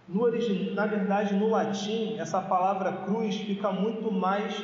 No 0.06 0.22
origin... 0.22 0.74
Na 0.74 0.86
verdade, 0.86 1.34
no 1.34 1.48
latim, 1.48 2.18
essa 2.18 2.40
palavra 2.42 2.92
cruz 2.92 3.36
fica 3.36 3.72
muito 3.72 4.12
mais 4.12 4.62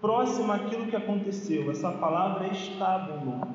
próxima 0.00 0.54
àquilo 0.54 0.86
que 0.86 0.96
aconteceu. 0.96 1.70
Essa 1.70 1.92
palavra 1.92 2.46
é 2.46 2.52
estábulo. 2.52 3.54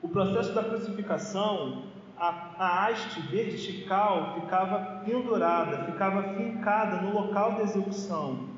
O 0.00 0.08
processo 0.08 0.52
da 0.54 0.62
crucificação, 0.62 1.82
a, 2.20 2.54
a 2.58 2.86
haste 2.86 3.18
vertical 3.22 4.34
ficava 4.34 5.02
pendurada, 5.04 5.84
ficava 5.84 6.34
fincada 6.34 7.00
no 7.00 7.14
local 7.14 7.52
da 7.52 7.62
execução. 7.62 8.50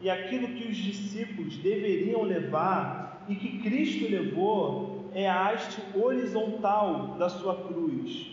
E 0.00 0.10
aquilo 0.10 0.48
que 0.48 0.68
os 0.68 0.76
discípulos 0.76 1.56
deveriam 1.58 2.22
levar 2.22 3.24
e 3.28 3.36
que 3.36 3.60
Cristo 3.60 4.10
levou 4.10 5.08
é 5.14 5.28
a 5.30 5.48
haste 5.48 5.80
horizontal 5.96 7.16
da 7.18 7.28
sua 7.28 7.54
cruz. 7.68 8.32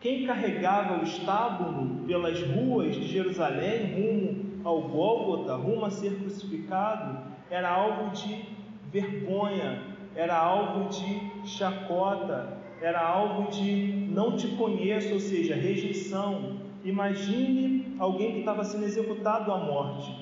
Quem 0.00 0.26
carregava 0.26 1.00
o 1.00 1.02
estábulo 1.02 2.04
pelas 2.06 2.40
ruas 2.42 2.94
de 2.94 3.06
Jerusalém 3.08 3.94
rumo 3.94 4.60
ao 4.64 4.82
Gólgota, 4.82 5.56
rumo 5.56 5.84
a 5.84 5.90
ser 5.90 6.14
crucificado, 6.20 7.18
era 7.50 7.68
algo 7.70 8.10
de 8.10 8.44
vergonha, 8.90 9.82
era 10.14 10.38
algo 10.38 10.88
de 10.88 11.48
chacota, 11.48 12.63
era 12.80 13.00
algo 13.00 13.50
de 13.50 14.08
não 14.10 14.36
te 14.36 14.48
conheço, 14.48 15.14
ou 15.14 15.20
seja, 15.20 15.54
rejeição. 15.54 16.58
Imagine 16.84 17.94
alguém 17.98 18.32
que 18.32 18.38
estava 18.40 18.64
sendo 18.64 18.84
executado 18.84 19.50
à 19.52 19.58
morte. 19.58 20.14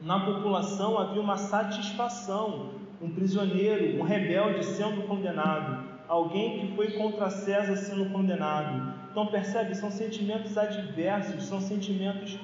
Na 0.00 0.20
população 0.20 0.98
havia 0.98 1.20
uma 1.20 1.36
satisfação, 1.36 2.70
um 3.00 3.10
prisioneiro, 3.10 3.98
um 3.98 4.02
rebelde 4.02 4.64
sendo 4.64 5.06
condenado, 5.06 5.88
alguém 6.06 6.60
que 6.60 6.76
foi 6.76 6.92
contra 6.92 7.30
César 7.30 7.76
sendo 7.76 8.10
condenado. 8.10 8.94
Então 9.10 9.26
percebe, 9.26 9.74
são 9.74 9.90
sentimentos 9.90 10.58
adversos, 10.58 11.44
são 11.44 11.60
sentimentos 11.60 12.38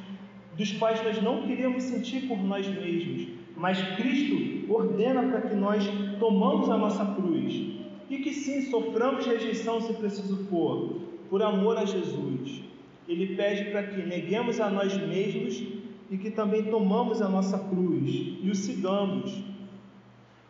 dos 0.57 0.73
quais 0.73 1.03
nós 1.05 1.23
não 1.23 1.43
queríamos 1.43 1.83
sentir 1.83 2.27
por 2.27 2.39
nós 2.39 2.67
mesmos, 2.67 3.29
mas 3.57 3.81
Cristo 3.97 4.73
ordena 4.73 5.23
para 5.23 5.43
que 5.43 5.55
nós 5.55 5.87
tomamos 6.19 6.71
a 6.71 6.77
nossa 6.77 7.05
cruz 7.15 7.82
e 8.13 8.19
que 8.19 8.35
sim, 8.35 8.61
soframos 8.71 9.25
rejeição 9.25 9.81
se 9.81 9.95
preciso 9.95 10.37
for, 10.51 11.01
por 11.31 11.43
amor 11.43 11.79
a 11.79 11.87
Jesus. 11.87 12.61
Ele 13.09 13.35
pede 13.35 13.71
para 13.71 13.85
que 13.85 14.03
neguemos 14.03 14.61
a 14.61 14.69
nós 14.69 14.95
mesmos 14.99 15.65
e 16.11 16.19
que 16.19 16.31
também 16.31 16.65
tomamos 16.65 17.23
a 17.23 17.29
nossa 17.29 17.59
cruz 17.59 18.37
e 18.43 18.51
o 18.51 18.55
sigamos. 18.55 19.43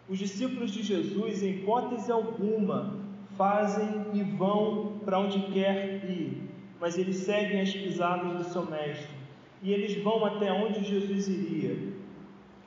Os 0.08 0.18
discípulos 0.18 0.72
de 0.72 0.82
Jesus, 0.82 1.40
em 1.44 1.50
hipótese 1.50 2.10
alguma, 2.10 2.98
fazem 3.38 4.06
e 4.12 4.24
vão 4.24 4.98
para 5.04 5.20
onde 5.20 5.38
quer 5.52 6.04
ir, 6.10 6.42
mas 6.80 6.98
eles 6.98 7.14
seguem 7.18 7.60
as 7.60 7.72
pisadas 7.72 8.38
do 8.38 8.52
seu 8.52 8.68
mestre 8.68 9.22
e 9.62 9.72
eles 9.72 10.02
vão 10.02 10.24
até 10.24 10.52
onde 10.52 10.82
Jesus 10.82 11.28
iria. 11.28 11.78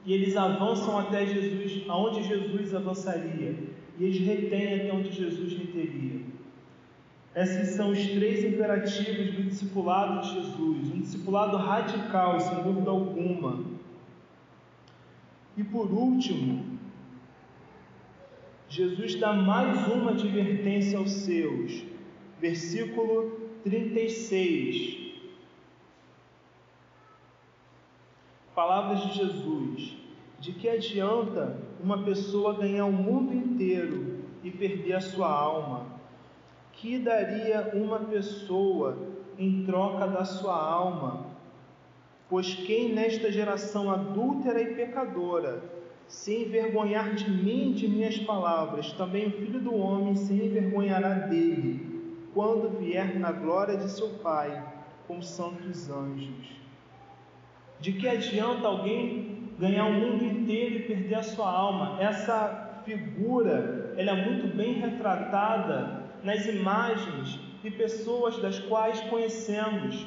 E 0.06 0.14
eles 0.14 0.38
avançam 0.38 0.98
até 0.98 1.26
Jesus, 1.26 1.84
aonde 1.90 2.24
Jesus 2.24 2.74
avançaria, 2.74 3.75
e 3.98 4.04
eles 4.04 4.20
retêm 4.20 4.76
até 4.76 4.94
onde 4.94 5.12
Jesus 5.12 5.54
reteria. 5.54 6.22
Esses 7.36 7.76
são 7.76 7.92
os 7.92 8.00
três 8.00 8.44
imperativos 8.46 9.34
do 9.36 9.44
discipulado 9.44 10.22
de 10.22 10.36
Jesus, 10.36 10.94
um 10.94 11.02
discipulado 11.02 11.58
radical, 11.58 12.40
sem 12.40 12.64
dúvida 12.64 12.90
alguma. 12.90 13.66
E 15.58 15.64
por 15.64 15.92
último, 15.92 16.78
Jesus 18.70 19.16
dá 19.16 19.34
mais 19.34 19.88
uma 19.88 20.12
advertência 20.12 20.98
aos 20.98 21.12
seus, 21.12 21.84
versículo 22.40 23.40
36. 23.64 25.06
Palavras 28.54 29.02
de 29.02 29.18
Jesus: 29.18 30.05
De 30.46 30.52
que 30.52 30.70
adianta 30.70 31.58
uma 31.84 32.04
pessoa 32.04 32.54
ganhar 32.54 32.86
o 32.86 32.92
mundo 32.92 33.34
inteiro 33.34 34.20
e 34.44 34.52
perder 34.52 34.94
a 34.94 35.02
sua 35.02 35.28
alma? 35.28 35.88
Que 36.72 37.00
daria 37.00 37.72
uma 37.74 37.98
pessoa 38.02 38.96
em 39.40 39.66
troca 39.66 40.06
da 40.06 40.24
sua 40.24 40.56
alma? 40.56 41.26
Pois 42.30 42.54
quem 42.54 42.94
nesta 42.94 43.32
geração 43.32 43.90
adúltera 43.90 44.62
e 44.62 44.76
pecadora 44.76 45.64
se 46.08 46.44
envergonhar 46.44 47.16
de 47.16 47.28
mim 47.28 47.72
e 47.72 47.74
de 47.74 47.88
minhas 47.88 48.20
palavras, 48.20 48.92
também 48.92 49.26
o 49.26 49.32
Filho 49.32 49.60
do 49.60 49.74
Homem 49.76 50.16
se 50.16 50.32
envergonhará 50.32 51.16
dele, 51.28 52.22
quando 52.36 52.78
vier 52.78 53.18
na 53.18 53.32
glória 53.32 53.78
de 53.78 53.90
seu 53.90 54.10
Pai 54.20 54.64
com 55.08 55.24
santos 55.24 55.90
anjos. 55.90 56.52
De 57.80 57.94
que 57.94 58.08
adianta 58.08 58.68
alguém 58.68 59.35
ganhar 59.60 59.86
o 59.86 59.94
mundo 59.94 60.24
inteiro 60.24 60.76
e 60.76 60.80
perder 60.80 61.16
a 61.16 61.24
sua 61.24 61.50
alma? 61.50 62.02
Essa 62.02 62.82
figura, 62.86 63.94
ela 63.98 64.12
é 64.12 64.26
muito 64.26 64.56
bem 64.56 64.74
retratada 64.74 66.04
nas 66.24 66.46
imagens 66.46 67.40
de 67.64 67.72
pessoas 67.72 68.38
das 68.38 68.60
quais 68.60 69.00
conhecemos, 69.02 70.06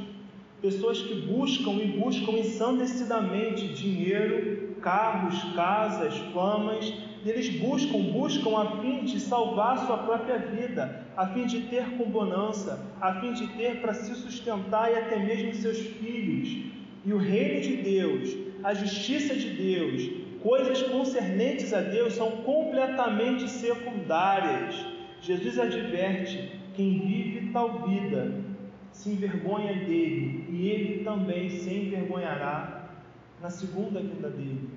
pessoas 0.63 1.03
que 1.03 1.15
buscam 1.23 1.73
e 1.73 1.99
buscam 1.99 2.33
ensandecidamente 2.33 3.69
dinheiro, 3.75 4.77
carros, 4.81 5.43
casas, 5.55 6.17
famas, 6.33 6.93
eles 7.25 7.49
buscam, 7.61 7.99
buscam 8.13 8.57
a 8.57 8.81
fim 8.81 9.05
de 9.05 9.19
salvar 9.19 9.79
sua 9.87 9.99
própria 9.99 10.39
vida, 10.39 11.05
a 11.17 11.27
fim 11.27 11.47
de 11.47 11.63
ter 11.63 11.85
com 11.97 12.05
bonança, 12.05 12.81
a 13.01 13.21
fim 13.21 13.33
de 13.33 13.47
ter 13.49 13.81
para 13.81 13.93
se 13.93 14.15
sustentar 14.15 14.91
e 14.93 14.97
até 14.97 15.19
mesmo 15.19 15.53
seus 15.55 15.79
filhos. 15.79 16.65
E 17.05 17.13
o 17.13 17.19
reino 17.19 17.61
de 17.61 17.77
Deus, 17.77 18.37
a 18.63 18.75
justiça 18.75 19.35
de 19.35 19.51
Deus, 19.51 20.11
coisas 20.43 20.83
concernentes 20.83 21.73
a 21.73 21.81
Deus 21.81 22.15
são 22.15 22.31
completamente 22.43 23.49
secundárias. 23.49 24.75
Jesus 25.21 25.59
adverte: 25.59 26.53
quem 26.75 26.99
vive 27.01 27.53
tal 27.53 27.89
vida 27.89 28.35
se 28.93 29.11
envergonha 29.11 29.75
dele, 29.75 30.45
e 30.51 30.69
ele 30.69 31.05
também 31.05 31.51
se 31.51 31.73
envergonhará 31.73 32.91
na 33.41 33.51
segunda 33.51 34.01
vinda 34.01 34.29
dele. 34.29 34.69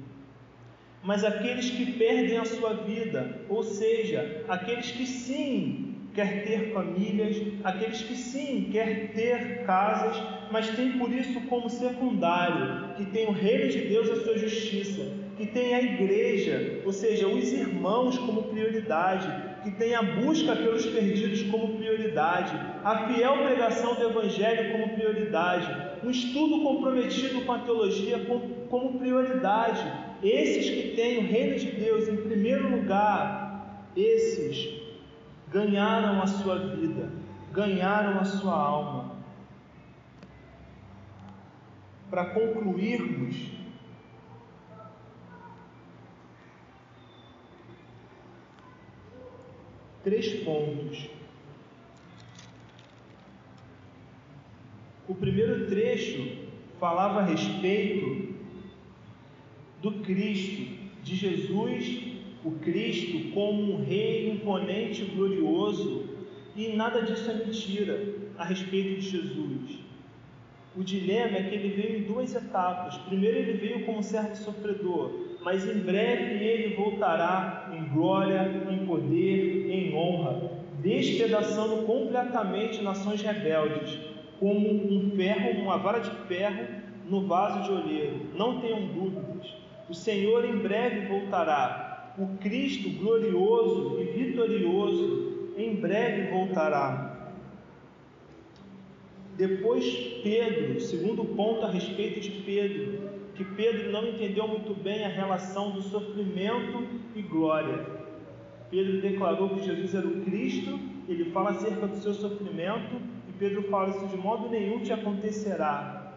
Mas 1.03 1.23
aqueles 1.23 1.71
que 1.71 1.93
perdem 1.93 2.37
a 2.37 2.45
sua 2.45 2.73
vida, 2.73 3.41
ou 3.49 3.63
seja, 3.63 4.45
aqueles 4.47 4.91
que 4.91 5.07
sim 5.07 5.90
quer 6.13 6.43
ter 6.43 6.73
famílias, 6.73 7.41
aqueles 7.63 8.01
que 8.01 8.15
sim 8.15 8.69
quer 8.71 9.11
ter 9.13 9.63
casas, 9.65 10.21
mas 10.51 10.69
tem 10.69 10.93
por 10.93 11.11
isso 11.11 11.39
como 11.41 11.69
secundário, 11.69 12.93
que 12.95 13.05
tem 13.05 13.27
o 13.27 13.31
reino 13.31 13.69
de 13.69 13.79
Deus 13.79 14.09
a 14.09 14.23
sua 14.23 14.37
justiça, 14.37 15.11
que 15.37 15.45
tem 15.45 15.73
a 15.73 15.81
igreja, 15.81 16.81
ou 16.85 16.91
seja, 16.91 17.27
os 17.27 17.51
irmãos 17.53 18.17
como 18.17 18.43
prioridade, 18.43 19.27
que 19.63 19.71
tem 19.71 19.95
a 19.95 20.01
busca 20.01 20.55
pelos 20.55 20.85
perdidos 20.85 21.43
como 21.43 21.77
prioridade, 21.77 22.53
a 22.83 23.07
fiel 23.07 23.37
pregação 23.45 23.95
do 23.95 24.03
evangelho 24.03 24.71
como 24.71 24.89
prioridade, 24.89 25.91
um 26.03 26.09
estudo 26.09 26.61
comprometido 26.61 27.41
com 27.41 27.51
a 27.51 27.59
teologia 27.59 28.19
como 28.69 28.99
prioridade. 28.99 29.85
Esses 30.23 30.69
que 30.69 30.95
têm 30.95 31.19
o 31.19 31.27
reino 31.27 31.57
de 31.57 31.71
Deus 31.71 32.07
em 32.07 32.17
primeiro 32.17 32.69
lugar, 32.69 33.87
esses 33.95 34.80
ganharam 35.51 36.21
a 36.21 36.27
sua 36.27 36.57
vida, 36.57 37.11
ganharam 37.51 38.19
a 38.19 38.23
sua 38.23 38.53
alma. 38.53 39.11
Para 42.09 42.25
concluirmos, 42.27 43.35
três 50.03 50.43
pontos. 50.43 51.09
O 55.07 55.15
primeiro 55.15 55.67
trecho 55.67 56.47
falava 56.79 57.19
a 57.19 57.25
respeito 57.25 58.33
do 59.81 59.99
Cristo, 60.01 60.79
de 61.03 61.15
Jesus 61.15 62.10
o 62.43 62.51
Cristo 62.51 63.31
como 63.33 63.73
um 63.73 63.83
rei 63.83 64.29
imponente 64.31 65.03
e 65.03 65.05
glorioso, 65.05 66.09
e 66.55 66.69
nada 66.69 67.01
disso 67.01 67.29
é 67.29 67.45
mentira. 67.45 68.21
a 68.37 68.43
respeito 68.43 68.99
de 68.99 69.07
Jesus. 69.07 69.79
O 70.75 70.83
dilema 70.83 71.37
é 71.37 71.43
que 71.43 71.53
ele 71.53 71.69
veio 71.69 71.99
em 71.99 72.03
duas 72.03 72.33
etapas. 72.33 72.97
Primeiro, 72.99 73.37
ele 73.37 73.53
veio 73.53 73.85
como 73.85 74.01
servo 74.01 74.35
sofredor, 74.35 75.11
mas 75.43 75.67
em 75.69 75.79
breve 75.79 76.43
ele 76.43 76.75
voltará 76.75 77.69
em 77.71 77.93
glória, 77.93 78.49
em 78.71 78.85
poder, 78.85 79.69
em 79.69 79.93
honra, 79.93 80.49
despedaçando 80.81 81.83
completamente 81.83 82.81
nações 82.81 83.21
rebeldes, 83.21 83.99
como 84.39 84.67
um 84.67 85.11
ferro, 85.15 85.61
uma 85.61 85.77
vara 85.77 85.99
de 85.99 86.09
ferro 86.27 86.65
no 87.05 87.27
vaso 87.27 87.63
de 87.63 87.71
olheiro. 87.71 88.27
Não 88.35 88.59
tenham 88.59 88.87
dúvidas. 88.87 89.53
O 89.89 89.93
Senhor 89.93 90.45
em 90.45 90.57
breve 90.57 91.07
voltará. 91.07 91.90
O 92.17 92.27
Cristo 92.37 92.89
glorioso 92.89 93.99
e 94.01 94.03
vitorioso 94.05 95.53
em 95.57 95.75
breve 95.75 96.29
voltará. 96.29 97.33
Depois, 99.37 99.85
Pedro, 100.21 100.79
segundo 100.81 101.23
ponto 101.23 101.65
a 101.65 101.71
respeito 101.71 102.19
de 102.19 102.31
Pedro, 102.41 103.09
que 103.33 103.45
Pedro 103.45 103.91
não 103.91 104.05
entendeu 104.07 104.45
muito 104.45 104.73
bem 104.73 105.05
a 105.05 105.07
relação 105.07 105.71
do 105.71 105.81
sofrimento 105.81 106.85
e 107.15 107.21
glória. 107.21 107.85
Pedro 108.69 109.01
declarou 109.01 109.49
que 109.49 109.63
Jesus 109.63 109.95
era 109.95 110.05
o 110.05 110.21
Cristo, 110.21 110.79
ele 111.07 111.31
fala 111.31 111.51
acerca 111.51 111.87
do 111.87 111.95
seu 111.95 112.13
sofrimento, 112.13 112.95
e 113.29 113.33
Pedro 113.39 113.63
fala: 113.63 113.89
Isso 113.89 114.07
de 114.07 114.17
modo 114.17 114.49
nenhum 114.49 114.83
te 114.83 114.91
acontecerá. 114.91 116.13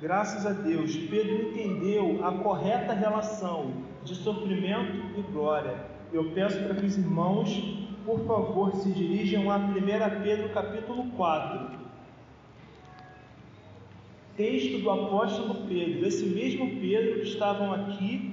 Graças 0.00 0.46
a 0.46 0.52
Deus, 0.52 0.96
Pedro 0.96 1.50
entendeu 1.50 2.24
a 2.24 2.32
correta 2.32 2.94
relação 2.94 3.93
de 4.04 4.14
sofrimento 4.14 5.18
e 5.18 5.22
glória. 5.32 5.86
Eu 6.12 6.30
peço 6.32 6.62
para 6.62 6.74
que 6.74 6.86
os 6.86 6.96
irmãos, 6.96 7.50
por 8.04 8.20
favor, 8.26 8.74
se 8.76 8.90
dirijam 8.92 9.50
a 9.50 9.56
1 9.56 10.22
Pedro 10.22 10.50
capítulo 10.50 11.10
4 11.16 11.84
texto 14.36 14.82
do 14.82 14.90
apóstolo 14.90 15.66
Pedro, 15.68 16.06
esse 16.06 16.24
mesmo 16.24 16.80
Pedro 16.80 17.20
que 17.20 17.28
estavam 17.28 17.72
aqui 17.72 18.32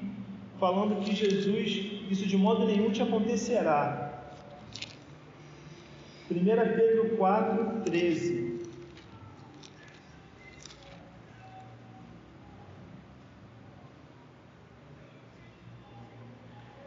falando 0.60 1.00
que 1.04 1.16
Jesus, 1.16 1.92
isso 2.10 2.28
de 2.28 2.38
modo 2.38 2.66
nenhum 2.66 2.92
te 2.92 3.02
acontecerá. 3.02 4.10
1 6.30 6.36
Pedro 6.76 7.18
4, 7.18 7.82
13. 7.86 8.51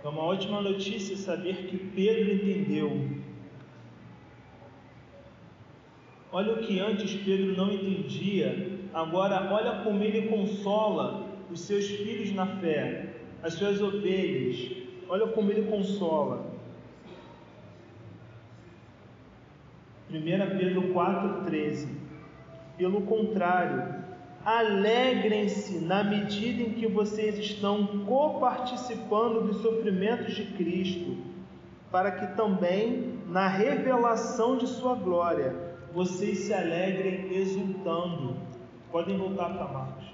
É 0.04 0.08
uma 0.08 0.22
ótima 0.22 0.60
notícia 0.60 1.16
saber 1.16 1.66
que 1.66 1.78
Pedro 1.78 2.34
entendeu. 2.34 3.08
Olha 6.30 6.52
o 6.52 6.58
que 6.58 6.78
antes 6.78 7.14
Pedro 7.14 7.56
não 7.56 7.72
entendia 7.72 8.74
Agora, 8.94 9.52
olha 9.52 9.82
como 9.82 10.04
ele 10.04 10.28
consola 10.28 11.26
os 11.50 11.62
seus 11.62 11.84
filhos 11.84 12.32
na 12.32 12.46
fé, 12.46 13.08
as 13.42 13.54
suas 13.54 13.82
ovelhas. 13.82 14.70
Olha 15.08 15.26
como 15.26 15.50
ele 15.50 15.68
consola. 15.68 16.46
1 20.08 20.14
Pedro 20.56 20.94
4,13. 20.94 21.88
Pelo 22.78 23.02
contrário, 23.02 24.04
alegrem-se 24.44 25.78
na 25.78 26.04
medida 26.04 26.62
em 26.62 26.74
que 26.74 26.86
vocês 26.86 27.38
estão 27.38 27.86
coparticipando 28.04 29.40
dos 29.42 29.62
sofrimentos 29.62 30.34
de 30.34 30.44
Cristo, 30.52 31.16
para 31.90 32.10
que 32.10 32.36
também, 32.36 33.20
na 33.28 33.48
revelação 33.48 34.58
de 34.58 34.66
Sua 34.66 34.94
glória, 34.94 35.54
vocês 35.94 36.38
se 36.38 36.52
alegrem 36.52 37.34
exultando. 37.34 38.36
Podem 38.92 39.16
voltar 39.16 39.48
para 39.50 39.72
Marcos. 39.72 40.04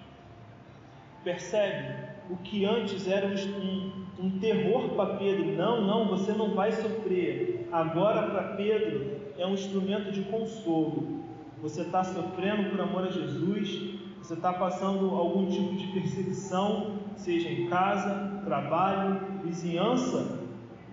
Percebe? 1.25 2.11
O 2.31 2.37
que 2.37 2.65
antes 2.65 3.09
era 3.09 3.27
um, 3.27 4.07
um 4.19 4.39
terror 4.39 4.91
para 4.91 5.17
Pedro. 5.17 5.47
Não, 5.57 5.85
não, 5.85 6.07
você 6.07 6.33
não 6.33 6.55
vai 6.55 6.71
sofrer. 6.71 7.67
Agora 7.73 8.29
para 8.29 8.57
Pedro 8.57 9.17
é 9.37 9.45
um 9.45 9.55
instrumento 9.55 10.13
de 10.13 10.23
consolo. 10.23 11.25
Você 11.61 11.83
está 11.83 12.05
sofrendo 12.05 12.71
por 12.71 12.81
amor 12.81 13.05
a 13.05 13.11
Jesus, 13.11 14.00
você 14.31 14.37
está 14.37 14.53
passando 14.53 15.11
algum 15.11 15.51
tipo 15.51 15.75
de 15.75 15.89
perseguição, 15.89 17.01
seja 17.17 17.49
em 17.49 17.67
casa, 17.67 18.41
trabalho, 18.45 19.43
vizinhança. 19.43 20.39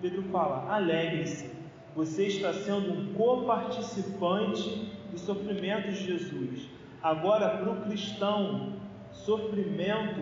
Pedro 0.02 0.24
fala: 0.24 0.68
alegre-se, 0.68 1.48
você 1.94 2.26
está 2.26 2.52
sendo 2.52 2.92
um 2.92 3.14
coparticipante 3.14 4.90
dos 5.12 5.20
sofrimentos 5.20 5.98
de 5.98 6.06
Jesus. 6.06 6.68
Agora, 7.00 7.58
para 7.58 7.70
o 7.70 7.82
cristão, 7.82 8.72
sofrimento 9.12 10.20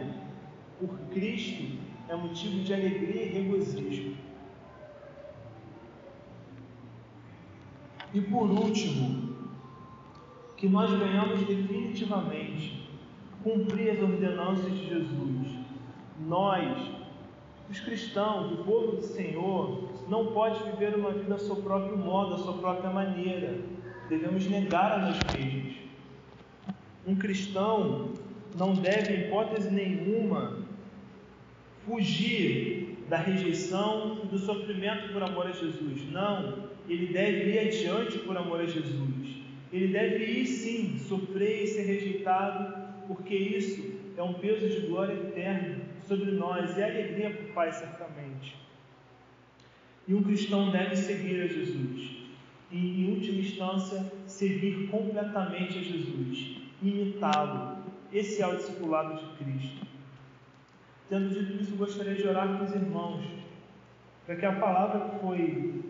por 0.78 0.98
Cristo 1.08 1.78
é 2.10 2.14
motivo 2.14 2.64
de 2.64 2.74
alegria 2.74 3.22
e 3.22 3.28
regozijo. 3.30 4.14
E 8.12 8.20
por 8.20 8.50
último, 8.50 9.34
que 10.58 10.68
nós 10.68 10.90
venhamos 10.90 11.46
definitivamente 11.46 12.75
cumprir 13.46 13.90
as 13.90 14.02
ordenanças 14.02 14.72
de 14.72 14.88
Jesus. 14.88 15.52
Nós, 16.26 16.90
os 17.70 17.78
cristãos, 17.78 18.50
o 18.50 18.64
povo 18.64 18.96
do 18.96 19.02
Senhor, 19.02 19.88
não 20.08 20.32
pode 20.32 20.60
viver 20.64 20.96
uma 20.96 21.12
vida 21.12 21.36
a 21.36 21.38
seu 21.38 21.54
próprio 21.54 21.96
modo, 21.96 22.34
a 22.34 22.38
sua 22.38 22.54
própria 22.54 22.90
maneira. 22.90 23.56
Devemos 24.08 24.48
negar 24.48 24.90
a 24.92 24.98
nós 24.98 25.18
mesmos. 25.32 25.76
Um 27.06 27.14
cristão 27.14 28.10
não 28.58 28.74
deve, 28.74 29.14
em 29.14 29.20
hipótese 29.26 29.70
nenhuma, 29.70 30.58
fugir 31.86 32.98
da 33.08 33.18
rejeição 33.18 34.22
e 34.24 34.26
do 34.26 34.38
sofrimento 34.40 35.12
por 35.12 35.22
amor 35.22 35.46
a 35.46 35.52
Jesus. 35.52 36.10
Não, 36.10 36.64
ele 36.88 37.12
deve 37.12 37.52
ir 37.52 37.58
adiante 37.60 38.18
por 38.18 38.36
amor 38.36 38.60
a 38.60 38.66
Jesus. 38.66 39.36
Ele 39.72 39.92
deve 39.92 40.24
ir 40.24 40.46
sim, 40.46 40.98
sofrer 40.98 41.62
e 41.62 41.66
ser 41.68 41.82
rejeitado, 41.82 42.75
porque 43.06 43.34
isso 43.34 43.94
é 44.16 44.22
um 44.22 44.34
peso 44.34 44.68
de 44.68 44.86
glória 44.86 45.12
eterna 45.12 45.84
sobre 46.06 46.32
nós 46.32 46.76
e 46.76 46.82
alegria 46.82 47.30
para 47.30 47.44
o 47.44 47.52
Pai, 47.52 47.72
certamente. 47.72 48.56
E 50.08 50.14
um 50.14 50.22
cristão 50.22 50.70
deve 50.70 50.96
seguir 50.96 51.42
a 51.42 51.46
Jesus. 51.46 52.16
E, 52.70 53.02
em 53.02 53.10
última 53.10 53.40
instância, 53.40 54.12
seguir 54.26 54.88
completamente 54.88 55.78
a 55.78 55.82
Jesus 55.82 56.56
imitá-lo. 56.82 57.84
Esse 58.12 58.42
é 58.42 58.46
o 58.46 58.56
discipulado 58.56 59.16
de 59.16 59.44
Cristo. 59.44 59.86
Tendo 61.08 61.28
dito 61.28 61.62
isso, 61.62 61.76
gostaria 61.76 62.14
de 62.14 62.26
orar 62.26 62.56
com 62.56 62.64
os 62.64 62.74
irmãos, 62.74 63.24
para 64.24 64.36
que 64.36 64.46
a 64.46 64.52
palavra 64.52 65.08
que 65.08 65.20
foi 65.20 65.84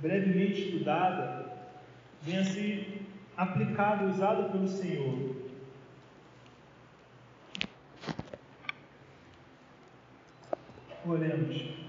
brevemente 0.00 0.62
estudada 0.62 1.52
venha 2.22 2.40
a 2.40 2.44
ser 2.44 3.02
aplicada, 3.36 4.06
usada 4.06 4.48
pelo 4.48 4.68
Senhor. 4.68 5.33
Oremos. 11.06 11.83